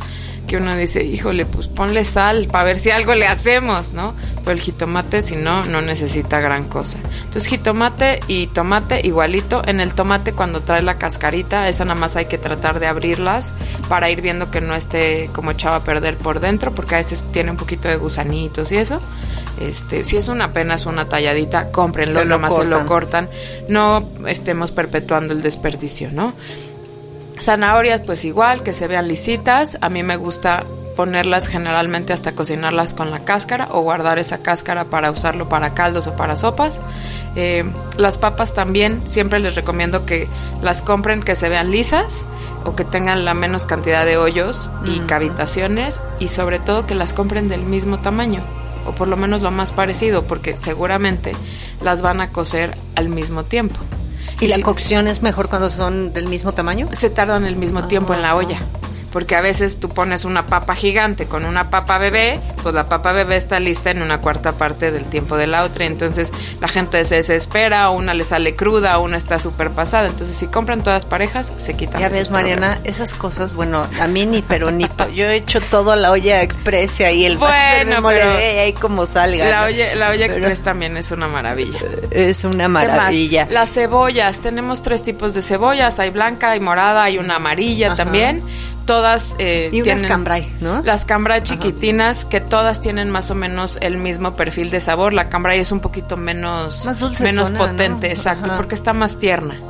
que 0.48 0.56
uno 0.56 0.76
dice, 0.76 1.04
híjole, 1.04 1.46
pues 1.46 1.68
ponle 1.68 2.04
sal 2.04 2.48
para 2.50 2.64
ver 2.64 2.76
si 2.76 2.90
algo 2.90 3.14
le 3.14 3.28
hacemos, 3.28 3.92
¿no? 3.92 4.14
Pero 4.38 4.52
el 4.52 4.60
jitomate, 4.60 5.22
si 5.22 5.36
no, 5.36 5.64
no 5.66 5.82
necesita 5.82 6.40
gran 6.40 6.64
cosa. 6.64 6.98
Entonces, 7.18 7.46
jitomate 7.46 8.20
y 8.26 8.48
tomate 8.48 9.06
igualito. 9.06 9.62
En 9.66 9.78
el 9.78 9.94
tomate, 9.94 10.32
cuando 10.32 10.62
trae 10.62 10.82
la 10.82 10.98
cascarita, 10.98 11.68
esa 11.68 11.84
nada 11.84 12.00
más 12.00 12.16
hay 12.16 12.26
que 12.26 12.38
tratar 12.38 12.80
de 12.80 12.86
abrirlas 12.86 13.52
para 13.88 14.10
ir 14.10 14.22
viendo 14.22 14.50
que 14.50 14.60
no 14.60 14.74
esté 14.74 15.30
como 15.34 15.50
echado 15.50 15.76
a 15.76 15.84
perder 15.84 16.16
por 16.16 16.40
dentro, 16.40 16.74
porque 16.74 16.96
a 16.96 16.98
veces 16.98 17.24
tiene 17.30 17.50
un 17.50 17.58
poquito 17.58 17.86
de 17.86 17.96
gusanitos 17.96 18.72
y 18.72 18.78
eso. 18.78 19.00
Este, 19.60 20.02
si 20.02 20.16
es 20.16 20.28
una 20.28 20.46
apenas 20.46 20.86
una 20.86 21.08
talladita, 21.08 21.70
cómprenlo, 21.70 22.20
Se 22.20 22.24
lo 22.24 22.30
nomás 22.30 22.56
se 22.56 22.64
lo 22.64 22.86
cortan. 22.86 23.28
No 23.68 24.08
estemos 24.26 24.72
perpetuando 24.72 25.34
el 25.34 25.42
desperdicio, 25.42 26.10
¿no? 26.10 26.32
Zanahorias, 27.40 28.00
pues 28.02 28.24
igual, 28.24 28.62
que 28.62 28.72
se 28.72 28.86
vean 28.86 29.08
lisitas. 29.08 29.78
A 29.80 29.88
mí 29.88 30.02
me 30.02 30.16
gusta 30.16 30.64
ponerlas 30.96 31.46
generalmente 31.46 32.12
hasta 32.12 32.32
cocinarlas 32.32 32.92
con 32.92 33.12
la 33.12 33.24
cáscara 33.24 33.68
o 33.70 33.82
guardar 33.82 34.18
esa 34.18 34.38
cáscara 34.38 34.86
para 34.86 35.12
usarlo 35.12 35.48
para 35.48 35.72
caldos 35.72 36.08
o 36.08 36.16
para 36.16 36.36
sopas. 36.36 36.80
Eh, 37.36 37.64
las 37.96 38.18
papas 38.18 38.52
también, 38.52 39.02
siempre 39.06 39.38
les 39.38 39.54
recomiendo 39.54 40.04
que 40.04 40.26
las 40.60 40.82
compren 40.82 41.22
que 41.22 41.36
se 41.36 41.48
vean 41.48 41.70
lisas 41.70 42.24
o 42.64 42.74
que 42.74 42.84
tengan 42.84 43.24
la 43.24 43.34
menos 43.34 43.66
cantidad 43.66 44.04
de 44.04 44.16
hoyos 44.16 44.72
y 44.84 44.98
cavitaciones 45.00 46.00
y 46.18 46.28
sobre 46.28 46.58
todo 46.58 46.84
que 46.84 46.96
las 46.96 47.12
compren 47.12 47.46
del 47.46 47.62
mismo 47.62 48.00
tamaño 48.00 48.42
o 48.84 48.92
por 48.92 49.06
lo 49.06 49.16
menos 49.16 49.42
lo 49.42 49.52
más 49.52 49.70
parecido 49.70 50.24
porque 50.24 50.58
seguramente 50.58 51.32
las 51.80 52.02
van 52.02 52.20
a 52.20 52.32
cocer 52.32 52.76
al 52.96 53.08
mismo 53.08 53.44
tiempo. 53.44 53.78
¿Y 54.40 54.48
la 54.48 54.56
si- 54.56 54.62
cocción 54.62 55.08
es 55.08 55.22
mejor 55.22 55.48
cuando 55.48 55.70
son 55.70 56.12
del 56.12 56.28
mismo 56.28 56.52
tamaño? 56.52 56.88
se 56.92 57.10
tardan 57.10 57.44
el 57.44 57.56
mismo 57.56 57.84
tiempo 57.88 58.14
en 58.14 58.22
la 58.22 58.36
olla. 58.36 58.58
Porque 59.12 59.36
a 59.36 59.40
veces 59.40 59.80
tú 59.80 59.88
pones 59.88 60.24
una 60.26 60.46
papa 60.46 60.74
gigante 60.74 61.26
con 61.26 61.44
una 61.46 61.70
papa 61.70 61.96
bebé, 61.98 62.40
pues 62.62 62.74
la 62.74 62.88
papa 62.88 63.12
bebé 63.12 63.36
está 63.36 63.58
lista 63.58 63.90
en 63.90 64.02
una 64.02 64.20
cuarta 64.20 64.52
parte 64.52 64.90
del 64.90 65.04
tiempo 65.04 65.36
de 65.36 65.46
la 65.46 65.64
otra. 65.64 65.86
Entonces 65.86 66.30
la 66.60 66.68
gente 66.68 67.02
se 67.04 67.14
desespera, 67.16 67.88
una 67.90 68.12
le 68.12 68.24
sale 68.24 68.54
cruda, 68.54 68.98
una 68.98 69.16
está 69.16 69.38
súper 69.38 69.70
pasada. 69.70 70.08
Entonces 70.08 70.36
si 70.36 70.46
compran 70.46 70.82
todas 70.82 71.06
parejas, 71.06 71.52
se 71.56 71.74
quitan. 71.74 72.00
Ya 72.02 72.10
ves, 72.10 72.30
Mariana, 72.30 72.72
problemas. 72.72 72.88
esas 72.96 73.14
cosas, 73.14 73.54
bueno, 73.54 73.86
a 73.98 74.06
mí 74.08 74.26
ni, 74.26 74.42
pero 74.42 74.70
ni, 74.70 74.84
pa- 74.86 75.08
yo 75.08 75.24
he 75.26 75.36
hecho 75.36 75.60
todo 75.62 75.92
a 75.92 75.96
la 75.96 76.10
olla 76.10 76.42
express 76.42 77.00
y 77.00 77.04
ahí 77.04 77.24
el 77.24 77.38
Bueno, 77.38 78.02
pero 78.06 78.30
ahí 78.30 78.72
como 78.74 79.06
salga. 79.06 79.44
La 79.46 79.60
¿no? 79.60 79.66
olla, 79.68 79.94
la 79.94 80.10
olla 80.10 80.26
Pero 80.26 80.34
express 80.34 80.60
también 80.60 80.96
es 80.98 81.10
una 81.12 81.28
maravilla. 81.28 81.78
Es 82.10 82.44
una 82.44 82.64
¿Qué 82.64 82.68
más? 82.68 82.86
maravilla. 82.86 83.46
Las 83.50 83.72
cebollas, 83.72 84.40
tenemos 84.40 84.82
tres 84.82 85.02
tipos 85.02 85.32
de 85.32 85.40
cebollas, 85.40 85.98
hay 85.98 86.10
blanca, 86.10 86.50
hay 86.50 86.60
morada, 86.60 87.04
hay 87.04 87.16
una 87.18 87.36
amarilla 87.36 87.86
Ajá. 87.88 87.96
también. 87.96 88.42
Todas 88.88 89.36
eh, 89.38 89.68
Y 89.70 89.82
unas 89.82 89.84
tienen 90.00 90.08
cambray, 90.08 90.50
¿no? 90.62 90.80
Las 90.82 91.04
cambray 91.04 91.42
chiquitinas 91.42 92.24
que 92.24 92.40
todas 92.40 92.80
tienen 92.80 93.10
más 93.10 93.30
o 93.30 93.34
menos 93.34 93.78
el 93.82 93.98
mismo 93.98 94.34
perfil 94.34 94.70
de 94.70 94.80
sabor. 94.80 95.12
La 95.12 95.28
cambray 95.28 95.60
es 95.60 95.72
un 95.72 95.80
poquito 95.80 96.16
menos 96.16 96.86
Más 96.86 96.98
dulcezona, 96.98 97.30
menos 97.30 97.50
¿no? 97.50 97.58
potente, 97.58 98.08
exacto, 98.08 98.46
Ajá. 98.46 98.56
porque 98.56 98.74
está 98.74 98.94
más 98.94 99.18
tierna. 99.18 99.60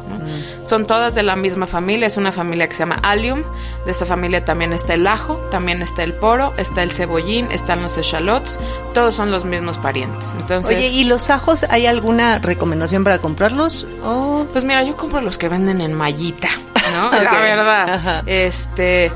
Son 0.69 0.85
todas 0.85 1.15
de 1.15 1.23
la 1.23 1.35
misma 1.35 1.67
familia, 1.67 2.07
es 2.07 2.19
una 2.19 2.31
familia 2.31 2.69
que 2.69 2.75
se 2.75 2.81
llama 2.81 3.01
Allium. 3.03 3.43
De 3.87 3.93
esa 3.93 4.05
familia 4.05 4.45
también 4.45 4.75
está 4.75 4.93
el 4.93 5.07
ajo, 5.07 5.37
también 5.51 5.81
está 5.81 6.03
el 6.03 6.13
poro, 6.13 6.53
está 6.59 6.83
el 6.83 6.93
cebollín, 6.93 7.51
están 7.51 7.81
los 7.81 7.97
echalots, 7.97 8.61
todos 8.93 9.15
son 9.15 9.31
los 9.31 9.47
mismos 9.47 9.79
parientes. 9.79 10.35
Entonces, 10.39 10.77
Oye, 10.77 10.89
¿y 10.89 11.05
los 11.05 11.31
ajos 11.31 11.65
hay 11.71 11.87
alguna 11.87 12.39
recomendación 12.39 13.03
para 13.03 13.19
comprarlos? 13.19 13.87
Oh, 14.05 14.45
Pues 14.53 14.65
mira, 14.65 14.83
yo 14.83 14.95
compro 14.95 15.23
los 15.23 15.39
que 15.39 15.49
venden 15.49 15.81
en 15.81 15.95
mallita, 15.95 16.51
¿no? 16.93 17.13
La 17.23 17.33
verdad. 17.33 17.95
Ajá. 17.95 18.23
Este 18.27 19.11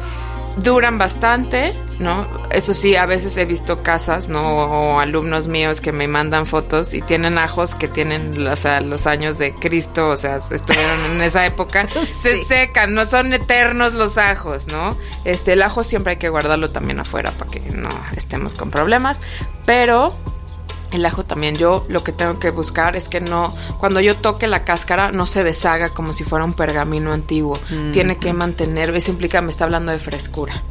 duran 0.57 0.97
bastante, 0.97 1.75
¿no? 1.99 2.27
Eso 2.51 2.75
sí, 2.75 2.97
a 2.97 3.07
veces 3.07 3.37
he 3.37 3.45
visto 3.45 3.83
casas, 3.83 4.29
¿no? 4.29 4.43
O 4.43 5.01
alumnos 5.01 5.49
míos 5.49 5.81
que 5.81 5.93
me 5.93 6.09
mandan 6.09 6.47
fotos 6.47 6.95
y 6.95 7.03
tienen 7.03 7.39
ajos 7.39 7.75
que 7.75 7.89
tienen, 7.89 8.47
o 8.47 8.57
sea, 8.57 8.81
los 8.81 9.07
años 9.07 9.39
de 9.39 9.55
Cristo, 9.55 10.09
o 10.09 10.17
sea, 10.17 10.37
estuvieron 10.37 11.13
en 11.13 11.23
esa 11.23 11.47
época, 11.47 11.89
se 12.17 12.45
secan, 12.45 12.95
no 12.95 13.07
son 13.07 13.33
eternos 13.33 13.95
los 13.95 14.19
ajos, 14.19 14.69
¿no? 14.69 14.97
Este, 15.25 15.53
el 15.53 15.63
ajo 15.63 15.85
siempre 15.85 16.13
hay 16.13 16.19
que 16.19 16.29
guardarlo 16.29 16.71
también 16.71 17.01
afuera 17.01 17.31
para 17.33 17.51
que 17.51 17.61
no 17.61 17.91
estemos 18.17 18.55
con 18.55 18.71
problemas, 18.71 19.21
pero 19.67 20.15
el 20.93 21.07
ajo 21.07 21.25
también, 21.25 21.57
yo 21.57 21.87
lo 21.89 22.05
que 22.05 22.13
tengo 22.13 22.39
que 22.39 22.51
buscar 22.51 22.97
es 22.97 23.09
que 23.09 23.21
no, 23.21 23.55
cuando 23.79 24.01
yo 24.01 24.15
toque 24.15 24.47
la 24.47 24.65
cáscara, 24.65 25.11
no 25.11 25.25
se 25.25 25.43
deshaga 25.43 25.89
como 25.89 26.13
si 26.13 26.23
fuera 26.23 26.45
un 26.45 26.53
pergamino 26.53 27.13
antiguo. 27.13 27.59
Tiene 27.93 28.17
que 28.19 28.33
mantener, 28.35 28.95
eso 28.95 29.11
implica, 29.11 29.41
me 29.41 29.51
está 29.51 29.65
hablando 29.65 29.91
de 29.91 29.99
frescura. 29.99 30.63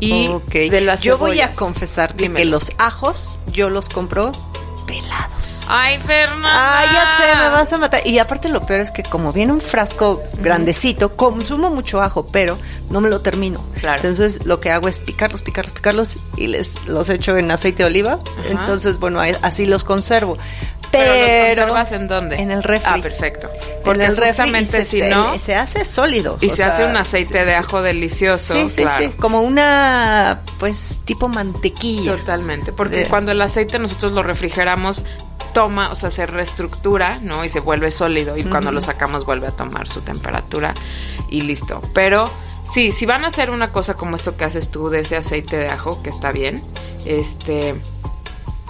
Y 0.00 0.28
de 0.52 0.80
las 0.80 1.02
yo 1.02 1.18
voy 1.18 1.40
a 1.40 1.52
confesarte 1.54 2.16
que 2.16 2.22
Dímelo. 2.24 2.52
los 2.52 2.72
ajos 2.78 3.40
yo 3.52 3.70
los 3.70 3.88
compro 3.88 4.32
pelados. 4.86 5.64
Ay, 5.68 5.98
Fernanda. 5.98 6.48
Ah, 6.48 6.84
ya 6.92 7.16
sé, 7.16 7.36
me 7.40 7.48
vas 7.48 7.72
a 7.72 7.78
matar. 7.78 8.06
Y 8.06 8.18
aparte 8.20 8.48
lo 8.48 8.64
peor 8.64 8.80
es 8.80 8.92
que 8.92 9.02
como 9.02 9.32
viene 9.32 9.52
un 9.52 9.60
frasco 9.60 10.22
grandecito, 10.38 11.16
consumo 11.16 11.70
mucho 11.70 12.00
ajo, 12.00 12.26
pero 12.28 12.56
no 12.90 13.00
me 13.00 13.10
lo 13.10 13.20
termino. 13.20 13.64
Claro. 13.80 13.96
Entonces 13.96 14.46
lo 14.46 14.60
que 14.60 14.70
hago 14.70 14.86
es 14.86 15.00
picarlos, 15.00 15.42
picarlos, 15.42 15.72
picarlos 15.72 16.16
y 16.36 16.46
les 16.46 16.86
los 16.86 17.10
echo 17.10 17.36
en 17.36 17.50
aceite 17.50 17.82
de 17.82 17.88
oliva. 17.88 18.20
Entonces, 18.48 18.98
bueno, 18.98 19.20
así 19.42 19.66
los 19.66 19.82
conservo. 19.82 20.38
Pero, 20.96 21.12
Pero, 21.12 21.46
los 21.46 21.46
conservas 21.56 21.92
en 21.92 22.08
dónde? 22.08 22.36
En 22.36 22.50
el 22.50 22.62
refri. 22.62 22.90
Ah, 23.00 23.02
perfecto. 23.02 23.50
En 23.52 23.82
Porque 23.84 24.04
el 24.04 24.16
refri 24.16 24.30
justamente 24.48 24.72
se, 24.78 24.84
si 24.84 25.02
no 25.02 25.36
se 25.38 25.54
hace 25.54 25.84
sólido. 25.84 26.38
y 26.40 26.48
se 26.50 26.56
sea, 26.56 26.68
hace 26.68 26.84
un 26.84 26.96
aceite 26.96 27.38
sí, 27.40 27.44
de 27.44 27.52
sí. 27.52 27.52
ajo 27.52 27.82
delicioso, 27.82 28.54
Sí, 28.54 28.68
sí, 28.70 28.82
claro. 28.82 29.04
sí, 29.04 29.10
como 29.18 29.42
una, 29.42 30.40
pues, 30.58 31.00
tipo 31.04 31.28
mantequilla. 31.28 32.16
Totalmente, 32.16 32.72
porque 32.72 32.96
De- 32.96 33.06
cuando 33.06 33.32
el 33.32 33.40
aceite 33.40 33.78
nosotros 33.78 34.12
lo 34.12 34.22
refrigeramos, 34.22 35.02
toma, 35.52 35.90
o 35.90 35.96
sea, 35.96 36.10
se 36.10 36.26
reestructura, 36.26 37.18
¿no? 37.22 37.44
Y 37.44 37.48
se 37.48 37.60
vuelve 37.60 37.90
sólido 37.90 38.36
y 38.36 38.44
cuando 38.44 38.72
lo 38.72 38.80
sacamos 38.82 39.24
vuelve 39.24 39.46
a 39.46 39.52
tomar 39.52 39.88
su 39.88 40.02
temperatura 40.02 40.74
y 41.30 41.40
listo. 41.42 41.80
Pero 41.94 42.30
sí, 42.64 42.92
si 42.92 43.06
van 43.06 43.24
a 43.24 43.28
hacer 43.28 43.50
una 43.50 43.72
cosa 43.72 43.94
como 43.94 44.16
esto 44.16 44.36
que 44.36 44.44
haces 44.44 44.68
tú 44.70 44.90
de 44.90 45.00
ese 45.00 45.16
aceite 45.16 45.56
de 45.56 45.68
ajo, 45.70 46.02
que 46.02 46.10
está 46.10 46.30
bien, 46.30 46.62
este, 47.06 47.74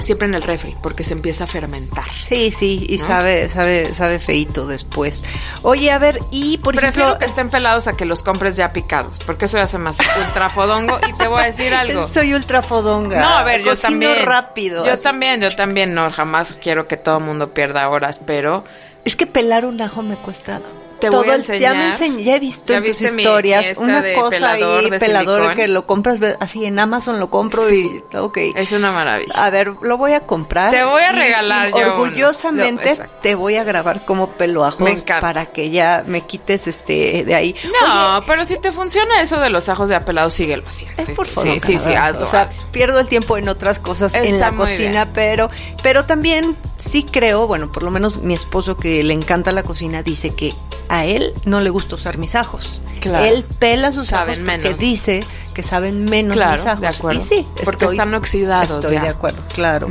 siempre 0.00 0.28
en 0.28 0.34
el 0.34 0.42
refri, 0.42 0.74
porque 0.82 1.04
se 1.04 1.14
empieza 1.14 1.44
a 1.44 1.46
fermentar. 1.46 2.04
Sí, 2.20 2.50
sí, 2.50 2.86
y 2.88 2.98
¿No? 2.98 3.04
sabe, 3.04 3.48
sabe, 3.48 3.94
sabe 3.94 4.18
feito 4.18 4.66
después. 4.66 5.24
Oye, 5.62 5.90
a 5.90 5.98
ver, 5.98 6.20
y 6.30 6.58
por 6.58 6.74
Prefiero 6.74 7.08
ejemplo, 7.08 7.18
que 7.18 7.24
estén 7.24 7.48
pelados 7.50 7.86
a 7.86 7.94
que 7.94 8.04
los 8.04 8.22
compres 8.22 8.56
ya 8.56 8.72
picados, 8.72 9.18
porque 9.20 9.46
eso 9.46 9.56
ya 9.58 9.66
se 9.66 9.78
me 9.78 9.90
hace 9.90 10.02
ultra 10.26 10.48
fodongo 10.50 10.98
y 11.08 11.12
te 11.14 11.26
voy 11.28 11.40
a 11.42 11.44
decir 11.46 11.74
algo. 11.74 12.06
soy 12.08 12.34
ultra 12.34 12.62
fodonga. 12.62 13.20
No, 13.20 13.28
a 13.38 13.44
ver, 13.44 13.62
yo 13.62 13.74
también. 13.76 14.24
rápido. 14.24 14.84
Yo 14.84 14.92
así. 14.92 15.04
también, 15.04 15.40
yo 15.40 15.50
también, 15.50 15.94
no, 15.94 16.10
jamás 16.12 16.54
quiero 16.62 16.86
que 16.88 16.96
todo 16.96 17.18
el 17.18 17.24
mundo 17.24 17.52
pierda 17.54 17.88
horas, 17.88 18.20
pero 18.24 18.64
Es 19.04 19.16
que 19.16 19.26
pelar 19.26 19.64
un 19.64 19.80
ajo 19.80 20.02
me 20.02 20.16
cuesta. 20.16 20.60
Te 21.06 21.10
todo 21.10 21.22
voy 21.24 21.30
a 21.30 21.34
el- 21.36 21.42
Ya 21.42 21.74
me 21.74 21.86
enseñar. 21.86 21.90
enseñé, 21.90 22.22
ya 22.24 22.36
he 22.36 22.40
visto 22.40 22.72
¿Ya 22.72 22.78
en 22.78 22.84
tus 22.84 23.00
historias 23.02 23.66
mi 23.78 23.84
una 23.84 24.02
cosa 24.14 24.30
pelador 24.30 24.84
ahí, 24.92 24.98
pelador 24.98 25.54
que 25.54 25.68
lo 25.68 25.86
compras 25.86 26.18
así 26.40 26.64
en 26.64 26.78
Amazon 26.78 27.18
lo 27.18 27.30
compro 27.30 27.66
Sí. 27.68 28.02
y 28.12 28.16
ok. 28.16 28.38
es 28.54 28.72
una 28.72 28.92
maravilla. 28.92 29.32
A 29.36 29.50
ver, 29.50 29.72
lo 29.82 29.96
voy 29.96 30.12
a 30.12 30.20
comprar. 30.20 30.70
Te 30.70 30.84
voy 30.84 31.02
a 31.02 31.12
regalar 31.12 31.68
y 31.68 31.72
yo 31.72 31.78
uno. 31.78 31.86
Orgullosamente 32.02 32.96
te 33.22 33.34
voy 33.34 33.56
a 33.56 33.64
grabar 33.64 34.04
como 34.04 34.28
pelo 34.30 34.64
ajos 34.64 34.80
Me 34.80 34.90
encanta. 34.90 35.20
para 35.20 35.46
que 35.46 35.70
ya 35.70 36.04
me 36.06 36.22
quites 36.22 36.66
este 36.66 37.24
de 37.24 37.34
ahí. 37.34 37.54
No, 37.82 38.16
Oye, 38.18 38.24
pero 38.26 38.44
si 38.44 38.56
te 38.58 38.72
funciona 38.72 39.20
eso 39.20 39.38
de 39.40 39.50
los 39.50 39.68
ajos 39.68 39.88
de 39.88 39.94
apelado, 39.96 40.30
síguelo 40.30 40.64
haciendo. 40.66 41.02
es 41.02 41.10
por 41.10 41.26
Sí, 41.26 41.34
favor. 41.34 41.60
Sí, 41.60 41.78
sí, 41.78 41.94
hazlo. 41.94 42.22
O 42.24 42.26
sea, 42.26 42.42
hazlo. 42.42 42.62
pierdo 42.72 43.00
el 43.00 43.08
tiempo 43.08 43.36
en 43.38 43.48
otras 43.48 43.78
cosas 43.80 44.14
en 44.14 44.38
la 44.40 44.52
cocina, 44.52 45.04
bien. 45.04 45.12
pero 45.14 45.50
pero 45.82 46.04
también 46.04 46.56
sí 46.78 47.04
creo, 47.04 47.46
bueno, 47.46 47.70
por 47.72 47.82
lo 47.82 47.90
menos 47.90 48.18
mi 48.22 48.34
esposo 48.34 48.76
que 48.76 49.02
le 49.02 49.14
encanta 49.14 49.52
la 49.52 49.62
cocina 49.62 50.02
dice 50.02 50.30
que 50.34 50.54
a 50.88 51.04
él 51.04 51.32
no 51.44 51.60
le 51.60 51.70
gusta 51.70 51.96
usar 51.96 52.16
mis 52.18 52.34
ajos. 52.36 52.80
Claro. 53.00 53.24
Él 53.24 53.44
pela 53.58 53.90
sus 53.92 54.06
Saben 54.08 54.34
ajos 54.34 54.44
porque 54.44 54.62
menos. 54.68 54.80
dice 54.80 55.24
que 55.52 55.62
saben 55.64 56.04
menos 56.04 56.36
Claro, 56.36 56.52
mis 56.52 56.66
ajos. 56.66 56.80
de 56.80 56.86
acuerdo. 56.86 57.18
Y 57.18 57.22
sí, 57.22 57.46
Porque 57.64 57.84
estoy- 57.86 57.96
están 57.96 58.14
oxidados 58.14 58.70
Estoy 58.84 58.94
ya. 58.94 59.02
de 59.02 59.08
acuerdo, 59.08 59.42
claro. 59.52 59.88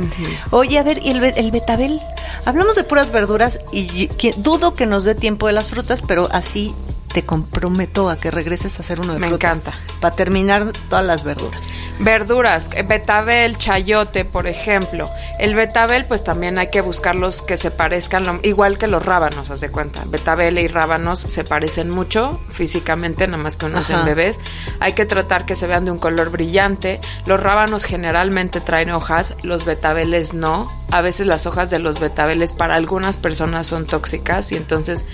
Oye, 0.50 0.78
a 0.78 0.82
ver, 0.82 1.00
¿y 1.02 1.10
el, 1.10 1.22
el 1.22 1.50
betabel? 1.50 2.00
Hablamos 2.46 2.76
de 2.76 2.84
puras 2.84 3.10
verduras 3.12 3.58
y 3.72 4.08
dudo 4.38 4.74
que 4.74 4.86
nos 4.86 5.04
dé 5.04 5.14
tiempo 5.14 5.46
de 5.48 5.52
las 5.52 5.68
frutas, 5.70 6.00
pero 6.00 6.28
así 6.32 6.74
te 7.16 7.24
comprometo 7.24 8.10
a 8.10 8.18
que 8.18 8.30
regreses 8.30 8.78
a 8.78 8.82
hacer 8.82 9.00
uno 9.00 9.14
de 9.14 9.20
Me 9.20 9.28
frutas. 9.28 9.56
encanta. 9.56 9.78
Para 10.02 10.14
terminar 10.14 10.70
todas 10.90 11.02
las 11.02 11.24
verduras. 11.24 11.78
Verduras, 11.98 12.68
eh, 12.74 12.82
betabel, 12.82 13.56
chayote, 13.56 14.26
por 14.26 14.46
ejemplo. 14.46 15.08
El 15.38 15.54
betabel, 15.54 16.04
pues 16.04 16.22
también 16.22 16.58
hay 16.58 16.68
que 16.68 16.82
buscarlos 16.82 17.40
que 17.40 17.56
se 17.56 17.70
parezcan, 17.70 18.26
lo- 18.26 18.38
igual 18.42 18.76
que 18.76 18.86
los 18.86 19.02
rábanos, 19.02 19.48
haz 19.48 19.60
de 19.62 19.70
cuenta. 19.70 20.02
Betabel 20.04 20.58
y 20.58 20.68
rábanos 20.68 21.20
se 21.20 21.42
parecen 21.42 21.88
mucho 21.88 22.38
físicamente, 22.50 23.26
nada 23.26 23.42
más 23.42 23.56
que 23.56 23.64
unos 23.64 23.88
en 23.88 24.04
bebés. 24.04 24.38
Hay 24.80 24.92
que 24.92 25.06
tratar 25.06 25.46
que 25.46 25.54
se 25.54 25.66
vean 25.66 25.86
de 25.86 25.92
un 25.92 25.98
color 25.98 26.28
brillante. 26.28 27.00
Los 27.24 27.40
rábanos 27.40 27.84
generalmente 27.84 28.60
traen 28.60 28.90
hojas, 28.90 29.36
los 29.42 29.64
betabeles 29.64 30.34
no. 30.34 30.70
A 30.90 31.00
veces 31.00 31.26
las 31.26 31.46
hojas 31.46 31.70
de 31.70 31.78
los 31.78 31.98
betabeles 31.98 32.52
para 32.52 32.74
algunas 32.74 33.16
personas 33.16 33.66
son 33.68 33.86
tóxicas 33.86 34.52
y 34.52 34.56
entonces 34.56 35.06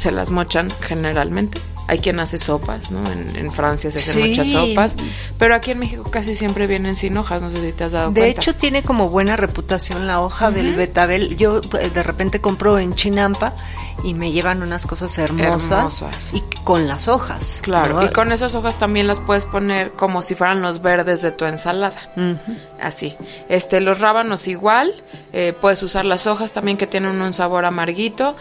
se 0.00 0.10
las 0.10 0.30
mochan 0.30 0.72
generalmente. 0.80 1.60
Hay 1.88 1.98
quien 1.98 2.20
hace 2.20 2.38
sopas, 2.38 2.92
¿no? 2.92 3.10
En, 3.10 3.34
en 3.34 3.50
Francia 3.50 3.90
se 3.90 3.98
hacen 3.98 4.14
Sí. 4.22 4.28
muchas 4.28 4.48
sopas. 4.50 4.94
Pero 5.38 5.56
aquí 5.56 5.72
en 5.72 5.80
México 5.80 6.04
casi 6.08 6.36
siempre 6.36 6.68
vienen 6.68 6.94
sin 6.94 7.16
hojas, 7.16 7.42
no 7.42 7.50
sé 7.50 7.60
si 7.60 7.72
te 7.72 7.82
has 7.82 7.90
dado 7.92 8.12
De 8.12 8.20
cuenta. 8.20 8.40
hecho, 8.40 8.54
tiene 8.54 8.84
como 8.84 9.08
buena 9.08 9.34
reputación 9.34 10.06
la 10.06 10.20
hoja 10.20 10.52
del 10.52 10.76
betabel. 10.76 11.36
Yo 11.36 11.60
eh, 11.80 11.90
de 11.90 12.02
repente 12.04 12.40
compro 12.40 12.78
en 12.78 12.94
Chinampa 12.94 13.56
y 14.04 14.14
me 14.14 14.30
llevan 14.30 14.62
unas 14.62 14.86
cosas 14.86 15.18
hermosas, 15.18 16.00
Hermosas. 16.00 16.30
y 16.32 16.44
con 16.62 16.86
las 16.86 17.08
hojas. 17.08 17.58
Claro, 17.62 17.96
¿no? 17.96 18.06
y 18.06 18.10
con 18.10 18.30
esas 18.30 18.54
hojas 18.54 18.78
también 18.78 19.08
las 19.08 19.18
puedes 19.20 19.44
poner 19.44 19.90
como 19.90 20.22
si 20.22 20.36
fueran 20.36 20.62
los 20.62 20.82
verdes 20.82 21.22
de 21.22 21.32
tu 21.32 21.44
ensalada. 21.44 21.98
Así. 22.80 23.16
Este, 23.48 23.80
los 23.80 23.98
rábanos 23.98 24.46
igual, 24.46 24.94
eh, 25.32 25.54
puedes 25.60 25.82
usar 25.82 26.04
las 26.04 26.28
hojas 26.28 26.52
también 26.52 26.76
que 26.76 26.86
tienen 26.86 27.20
un 27.20 27.32
sabor 27.32 27.64
amarguito, 27.64 28.36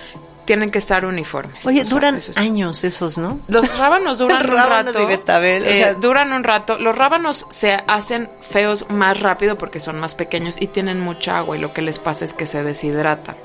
tienen 0.50 0.72
que 0.72 0.80
estar 0.80 1.06
uniformes. 1.06 1.64
Oye, 1.64 1.82
O 1.82 1.86
sea, 1.86 1.94
duran 1.94 2.16
eso 2.16 2.32
años 2.36 2.84
esos, 2.84 3.20
¿no? 3.20 3.40
Los 3.50 3.78
rábanos 3.78 4.18
duran 4.18 4.50
un 4.50 4.58
rato. 4.58 5.00
y 5.00 5.06
betabel, 5.06 5.62
o 5.62 5.66
eh, 5.68 5.78
sea- 5.78 5.94
duran 5.94 6.34
un 6.34 6.44
rato. 6.44 6.80
Los 6.80 6.98
rábanos 6.98 7.46
se 7.50 7.74
hacen 7.86 8.32
feos 8.42 8.90
más 8.90 9.20
rápido 9.20 9.60
porque 9.60 9.80
son 9.80 10.00
más 10.00 10.16
pequeños 10.16 10.56
y 10.60 10.66
tienen 10.66 11.02
mucha 11.02 11.38
agua 11.38 11.56
y 11.56 11.60
lo 11.60 11.72
que 11.72 11.84
les 11.84 12.00
pasa 12.00 12.26
es 12.26 12.34
que 12.34 12.48
se 12.48 12.64
deshidratan. 12.64 13.36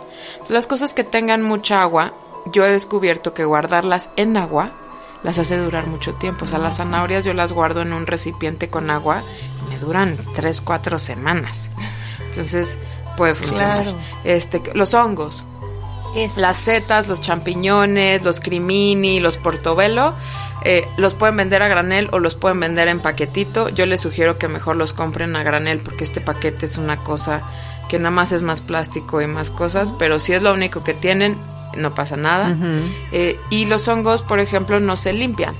Las 0.49 0.67
cosas 0.67 0.95
que 0.95 1.05
tengan 1.05 1.43
mucha 1.43 1.83
agua, 1.83 2.15
yo 2.55 2.65
he 2.65 2.71
descubierto 2.71 3.35
que 3.35 3.45
guardarlas 3.45 4.09
en 4.17 4.39
agua 4.39 4.71
las 5.23 5.39
hace 5.39 5.59
durar 5.59 5.87
mucho 5.87 6.15
tiempo. 6.15 6.47
O 6.47 6.49
sea, 6.49 6.59
las 6.59 6.79
zanahorias 6.79 7.27
yo 7.27 7.35
las 7.35 7.53
guardo 7.53 7.83
en 7.83 7.93
un 7.93 8.07
recipiente 8.07 8.71
con 8.71 8.91
agua 8.91 9.23
y 9.67 9.69
me 9.69 9.79
duran 9.79 10.17
tres, 10.35 10.63
cuatro 10.63 10.99
semanas. 10.99 11.69
Entonces 12.31 12.79
puede 13.19 13.35
funcionar. 13.35 13.83
Claro. 13.83 13.99
Este, 14.25 14.63
los 14.73 14.95
hongos. 14.95 15.45
Esos. 16.15 16.39
Las 16.39 16.57
setas, 16.57 17.09
los 17.09 17.21
champiñones, 17.21 18.23
los 18.23 18.41
crimini, 18.41 19.21
los 19.21 19.37
portobello, 19.37 20.15
eh, 20.65 20.87
los 20.97 21.15
pueden 21.15 21.37
vender 21.37 21.63
a 21.63 21.69
granel 21.69 22.09
o 22.13 22.19
los 22.19 22.37
pueden 22.37 22.61
vender 22.61 22.89
en 22.89 23.01
paquetito. 23.01 23.69
Yo 23.69 23.85
les 23.87 24.01
sugiero 24.01 24.39
que 24.39 24.49
mejor 24.49 24.77
los 24.77 24.93
compren 24.93 25.35
a 25.37 25.43
granel 25.43 25.81
porque 25.81 26.05
este 26.05 26.21
paquete 26.21 26.67
es 26.67 26.79
una 26.79 26.97
cosa 26.99 27.43
que 27.89 27.99
nada 27.99 28.11
más 28.11 28.33
es 28.33 28.43
más 28.43 28.61
plástico 28.63 29.21
y 29.21 29.27
más 29.27 29.51
cosas, 29.51 29.93
pero 29.99 30.19
si 30.19 30.33
es 30.33 30.43
lo 30.43 30.55
único 30.55 30.83
que 30.85 30.95
tienen, 30.95 31.37
no 31.77 31.95
pasa 31.95 32.17
nada. 32.17 32.57
Eh, 33.13 33.39
y 33.51 33.67
los 33.67 33.87
hongos, 33.89 34.23
por 34.23 34.41
ejemplo, 34.41 34.81
no 34.81 34.97
se 34.97 35.13
limpian. 35.13 35.55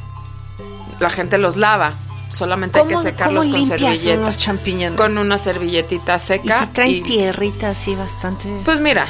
La 1.01 1.11
gente 1.11 1.37
los 1.39 1.57
lava. 1.57 1.93
Solamente 2.31 2.79
hay 2.81 2.87
que 2.89 2.95
¿Cómo- 2.95 3.05
secarlos 3.07 3.47
con 3.49 3.67
servilleta. 3.67 4.21
unos 4.23 4.39
champiñones? 4.39 4.99
Con 4.99 5.19
una 5.19 5.39
servilletita 5.39 6.17
Y 6.17 6.21
seca. 6.21 6.61
si 6.61 6.67
traen 6.69 6.91
y- 6.91 7.03
tierrita 7.03 7.71
así 7.71 7.95
bastante. 7.95 8.49
pues 8.65 8.81
mira, 8.81 9.07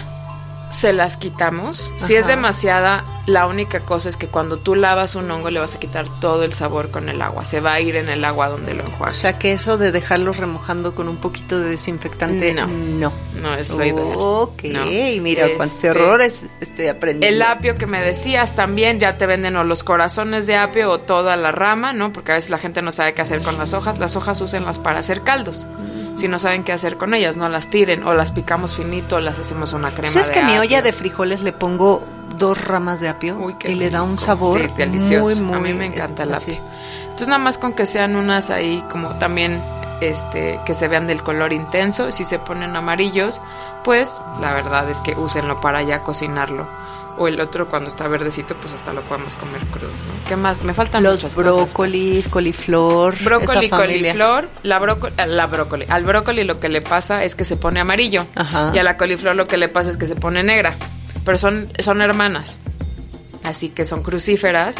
se 0.75 0.93
las 0.93 1.16
quitamos. 1.16 1.93
Si 1.97 2.14
es 2.16 2.26
demasiada, 2.26 3.04
la 3.26 3.47
única 3.47 3.81
cosa 3.81 4.09
es 4.09 4.16
que 4.16 4.26
cuando 4.26 4.59
tú 4.59 4.75
lavas 4.75 5.14
un 5.14 5.31
hongo 5.31 5.50
le 5.50 5.61
vas 5.61 5.75
a 5.75 5.78
quitar 5.78 6.07
todo 6.21 6.43
el 6.45 6.52
sabor 6.52 6.90
con 6.90 7.09
el 7.09 7.23
agua. 7.23 7.45
Se 7.45 7.61
va 7.61 7.73
a 7.75 7.81
ir 7.81 7.97
en 7.97 8.09
el 8.09 8.25
agua 8.25 8.49
donde 8.49 8.75
lo 8.75 8.83
o 8.83 8.87
enjuagas. 8.87 9.16
sea 9.16 9.38
que 9.38 9.52
eso 9.52 9.78
de 9.78 9.93
dejarlos 9.93 10.37
remojando 10.37 10.95
con 10.95 11.09
un 11.09 11.16
poquito 11.16 11.59
de 11.59 11.71
desinfectante, 11.71 12.52
No. 12.54 12.66
no. 12.66 13.12
No 13.40 13.54
es 13.54 13.71
lo 13.71 13.85
ideal. 13.85 14.14
Ok, 14.16 14.64
No. 14.64 14.85
mira 15.23 15.47
cuántos 15.57 15.76
Este, 15.76 15.88
errores 15.88 16.47
estoy 16.61 16.88
aprendiendo. 16.88 17.35
El 17.35 17.43
apio 17.43 17.76
que 17.76 17.87
me 17.87 18.00
decías 18.02 18.54
también, 18.54 18.99
ya 19.00 19.16
te 19.16 19.26
venden 19.26 19.57
o 19.57 19.64
los 19.64 19.85
corazones 19.85 20.47
de 20.47 20.57
apio 20.57 20.90
o 20.90 21.00
toda 21.00 21.37
la 21.37 21.52
rama, 21.52 21.93
¿no? 21.93 22.12
Porque 22.12 22.33
a 22.33 22.35
veces 22.37 22.50
la 22.50 22.59
gente 22.59 22.83
no 22.83 22.90
sabe 22.93 23.14
qué 23.14 23.23
hacer 23.23 23.40
con 23.43 23.57
las 23.59 23.73
hojas. 23.75 23.99
Las 23.99 24.16
hojas 24.16 24.40
úsenlas 24.40 24.78
para 24.78 24.99
hacer 25.00 25.23
caldos. 25.23 25.66
Si 26.14 26.28
no 26.28 26.38
saben 26.38 26.62
qué 26.62 26.73
hacer 26.73 26.97
con 26.97 27.12
ellas, 27.14 27.37
no 27.37 27.49
las 27.49 27.68
tiren 27.68 28.04
o 28.04 28.14
las 28.14 28.30
picamos 28.33 28.76
finito 28.76 29.16
o 29.16 29.21
las 29.21 29.38
hacemos 29.38 29.73
una 29.73 29.90
crema 29.90 30.12
¿Sabes 30.12 30.28
de 30.28 30.35
que 30.35 30.40
a 30.40 30.47
mi 30.47 30.59
olla 30.59 30.80
de 30.80 30.92
frijoles 30.92 31.42
le 31.42 31.52
pongo 31.52 32.04
dos 32.38 32.62
ramas 32.65 33.00
de 33.00 33.08
apio 33.08 33.36
Uy, 33.36 33.54
qué 33.58 33.73
y 33.73 33.75
le 33.75 33.91
da 33.91 34.02
un 34.02 34.19
sabor 34.19 34.60
Sí, 34.60 34.69
delicioso. 34.76 35.25
muy, 35.25 35.41
muy 35.41 35.56
a 35.56 35.60
mí 35.60 35.73
me 35.75 35.86
encanta 35.86 36.23
el 36.23 36.41
sí. 36.41 36.52
apio. 36.52 36.65
Entonces 37.02 37.28
nada 37.28 37.38
más 37.38 37.58
con 37.58 37.73
que 37.73 37.86
sean 37.86 38.17
unas 38.17 38.50
ahí 38.50 38.82
como 38.91 39.10
también 39.19 39.60
este 40.00 40.60
que 40.67 40.75
se 40.75 40.88
vean 40.88 41.06
del 41.06 41.23
color 41.23 41.52
intenso, 41.52 42.10
si 42.12 42.25
se 42.25 42.38
ponen 42.38 42.75
amarillos, 42.76 43.41
pues 43.84 44.21
la 44.41 44.52
verdad 44.52 44.88
es 44.91 45.00
que 45.00 45.12
úsenlo 45.17 45.60
para 45.60 45.82
ya 45.82 46.00
cocinarlo. 46.00 46.67
O 47.16 47.28
el 47.28 47.40
otro 47.40 47.68
cuando 47.68 47.88
está 47.88 48.08
verdecito, 48.08 48.56
pues 48.56 48.72
hasta 48.74 48.92
lo 48.92 49.00
podemos 49.02 49.36
comer 49.36 49.60
crudo, 49.66 49.88
¿no? 49.88 50.28
¿Qué 50.28 50.36
más? 50.36 50.62
Me 50.62 50.74
faltan 50.74 51.02
Los 51.02 51.22
muchas 51.22 51.34
cosas. 51.34 51.52
brócoli, 51.52 52.24
coliflor, 52.28 53.14
Brócoli, 53.22 53.66
esa 53.66 53.76
coliflor, 53.76 54.48
la, 54.62 54.78
brócoli, 54.78 55.14
la 55.28 55.46
brócoli. 55.46 55.86
Al 55.88 56.04
brócoli 56.04 56.44
lo 56.44 56.58
que 56.58 56.68
le 56.68 56.82
pasa 56.82 57.22
es 57.24 57.34
que 57.34 57.44
se 57.44 57.56
pone 57.56 57.80
amarillo. 57.80 58.26
Ajá. 58.34 58.72
Y 58.74 58.78
a 58.78 58.82
la 58.82 58.96
coliflor 58.96 59.36
lo 59.36 59.46
que 59.46 59.56
le 59.56 59.68
pasa 59.68 59.90
es 59.90 59.96
que 59.96 60.06
se 60.06 60.16
pone 60.16 60.42
negra. 60.42 60.74
Pero 61.24 61.38
son, 61.38 61.68
son 61.78 62.02
hermanas. 62.02 62.58
Así 63.45 63.69
que 63.69 63.85
son 63.85 64.02
crucíferas. 64.02 64.76